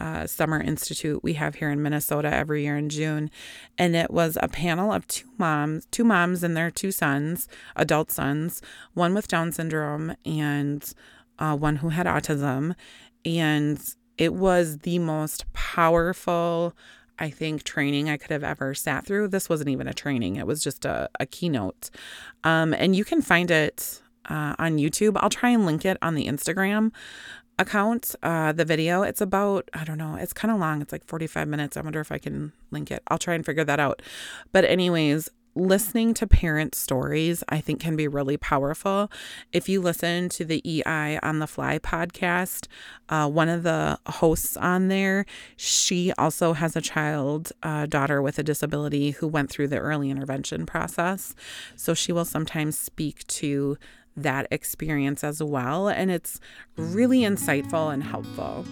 uh, 0.00 0.26
Summer 0.26 0.60
Institute 0.60 1.22
we 1.22 1.34
have 1.34 1.56
here 1.56 1.70
in 1.70 1.82
Minnesota 1.82 2.32
every 2.32 2.64
year 2.64 2.76
in 2.76 2.88
June, 2.88 3.30
and 3.78 3.94
it 3.94 4.10
was 4.10 4.38
a 4.40 4.48
panel 4.48 4.92
of 4.92 5.06
two 5.06 5.28
moms, 5.38 5.86
two 5.90 6.04
moms 6.04 6.42
and 6.42 6.56
their 6.56 6.70
two 6.70 6.92
sons, 6.92 7.48
adult 7.76 8.10
sons, 8.10 8.62
one 8.94 9.14
with 9.14 9.28
Down 9.28 9.52
syndrome 9.52 10.14
and 10.24 10.92
uh, 11.38 11.56
one 11.56 11.76
who 11.76 11.90
had 11.90 12.06
autism, 12.06 12.74
and 13.24 13.94
it 14.18 14.34
was 14.34 14.78
the 14.78 14.98
most 14.98 15.50
powerful. 15.52 16.74
I 17.18 17.30
think 17.30 17.62
training 17.62 18.08
I 18.08 18.16
could 18.16 18.30
have 18.30 18.42
ever 18.42 18.74
sat 18.74 19.06
through. 19.06 19.28
This 19.28 19.48
wasn't 19.48 19.70
even 19.70 19.86
a 19.86 19.94
training; 19.94 20.36
it 20.36 20.46
was 20.46 20.62
just 20.62 20.84
a, 20.84 21.08
a 21.20 21.26
keynote, 21.26 21.90
um, 22.44 22.74
and 22.74 22.96
you 22.96 23.04
can 23.04 23.22
find 23.22 23.50
it 23.50 24.00
uh, 24.28 24.54
on 24.58 24.78
YouTube. 24.78 25.16
I'll 25.16 25.30
try 25.30 25.50
and 25.50 25.66
link 25.66 25.84
it 25.84 25.96
on 26.02 26.14
the 26.14 26.26
Instagram 26.26 26.92
account, 27.58 28.14
uh, 28.22 28.52
the 28.52 28.64
video. 28.64 29.02
It's 29.02 29.20
about, 29.20 29.68
I 29.72 29.84
don't 29.84 29.98
know, 29.98 30.16
it's 30.16 30.32
kind 30.32 30.52
of 30.52 30.58
long. 30.58 30.82
It's 30.82 30.92
like 30.92 31.04
45 31.04 31.48
minutes. 31.48 31.76
I 31.76 31.80
wonder 31.80 32.00
if 32.00 32.12
I 32.12 32.18
can 32.18 32.52
link 32.70 32.90
it. 32.90 33.02
I'll 33.08 33.18
try 33.18 33.34
and 33.34 33.44
figure 33.44 33.64
that 33.64 33.80
out. 33.80 34.02
But, 34.52 34.64
anyways, 34.64 35.28
listening 35.54 36.14
to 36.14 36.26
parents' 36.26 36.78
stories, 36.78 37.44
I 37.48 37.60
think, 37.60 37.80
can 37.80 37.96
be 37.96 38.08
really 38.08 38.36
powerful. 38.36 39.10
If 39.52 39.68
you 39.68 39.80
listen 39.80 40.28
to 40.30 40.44
the 40.44 40.62
EI 40.64 41.18
on 41.22 41.38
the 41.38 41.46
Fly 41.46 41.78
podcast, 41.78 42.68
uh, 43.08 43.28
one 43.28 43.48
of 43.48 43.62
the 43.62 43.98
hosts 44.06 44.56
on 44.56 44.88
there, 44.88 45.26
she 45.56 46.12
also 46.16 46.54
has 46.54 46.74
a 46.74 46.80
child, 46.80 47.52
uh, 47.62 47.86
daughter 47.86 48.22
with 48.22 48.38
a 48.38 48.42
disability 48.42 49.10
who 49.12 49.28
went 49.28 49.50
through 49.50 49.68
the 49.68 49.78
early 49.78 50.10
intervention 50.10 50.64
process. 50.64 51.34
So 51.76 51.92
she 51.92 52.12
will 52.12 52.24
sometimes 52.24 52.78
speak 52.78 53.26
to 53.26 53.76
that 54.16 54.46
experience 54.50 55.24
as 55.24 55.42
well. 55.42 55.88
And 55.88 56.10
it's 56.10 56.40
really 56.76 57.20
insightful 57.20 57.92
and 57.92 58.02
helpful. 58.02 58.64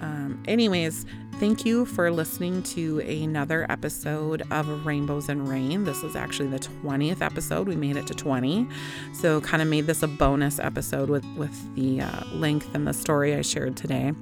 Um, 0.00 0.42
anyways, 0.48 1.04
thank 1.38 1.66
you 1.66 1.84
for 1.84 2.10
listening 2.10 2.62
to 2.62 3.00
another 3.00 3.66
episode 3.68 4.42
of 4.50 4.86
Rainbows 4.86 5.28
and 5.28 5.46
Rain. 5.46 5.84
This 5.84 6.02
is 6.02 6.16
actually 6.16 6.48
the 6.48 6.58
20th 6.58 7.20
episode. 7.20 7.68
We 7.68 7.76
made 7.76 7.96
it 7.96 8.06
to 8.06 8.14
20. 8.14 8.66
So, 9.12 9.40
kind 9.42 9.62
of 9.62 9.68
made 9.68 9.86
this 9.86 10.02
a 10.02 10.08
bonus 10.08 10.58
episode 10.58 11.10
with, 11.10 11.24
with 11.36 11.74
the 11.74 12.00
uh, 12.00 12.24
length 12.32 12.74
and 12.74 12.86
the 12.86 12.94
story 12.94 13.34
I 13.34 13.42
shared 13.42 13.76
today. 13.76 14.12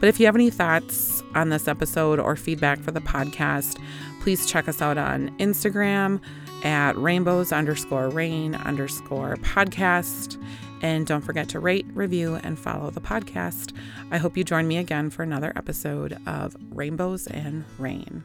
But 0.00 0.08
if 0.08 0.18
you 0.18 0.26
have 0.26 0.34
any 0.34 0.50
thoughts 0.50 1.22
on 1.34 1.50
this 1.50 1.68
episode 1.68 2.18
or 2.18 2.34
feedback 2.34 2.80
for 2.80 2.90
the 2.90 3.00
podcast, 3.00 3.80
please 4.20 4.46
check 4.46 4.68
us 4.68 4.82
out 4.82 4.98
on 4.98 5.30
Instagram 5.38 6.20
at 6.64 6.96
rainbows 6.96 7.52
underscore 7.52 8.08
rain 8.08 8.54
underscore 8.54 9.36
podcast. 9.36 10.42
And 10.82 11.06
don't 11.06 11.20
forget 11.20 11.48
to 11.50 11.60
rate, 11.60 11.86
review, 11.92 12.36
and 12.36 12.58
follow 12.58 12.90
the 12.90 13.00
podcast. 13.00 13.74
I 14.10 14.18
hope 14.18 14.36
you 14.36 14.44
join 14.44 14.66
me 14.66 14.78
again 14.78 15.10
for 15.10 15.22
another 15.22 15.52
episode 15.56 16.18
of 16.26 16.56
Rainbows 16.70 17.26
and 17.26 17.64
Rain. 17.78 18.24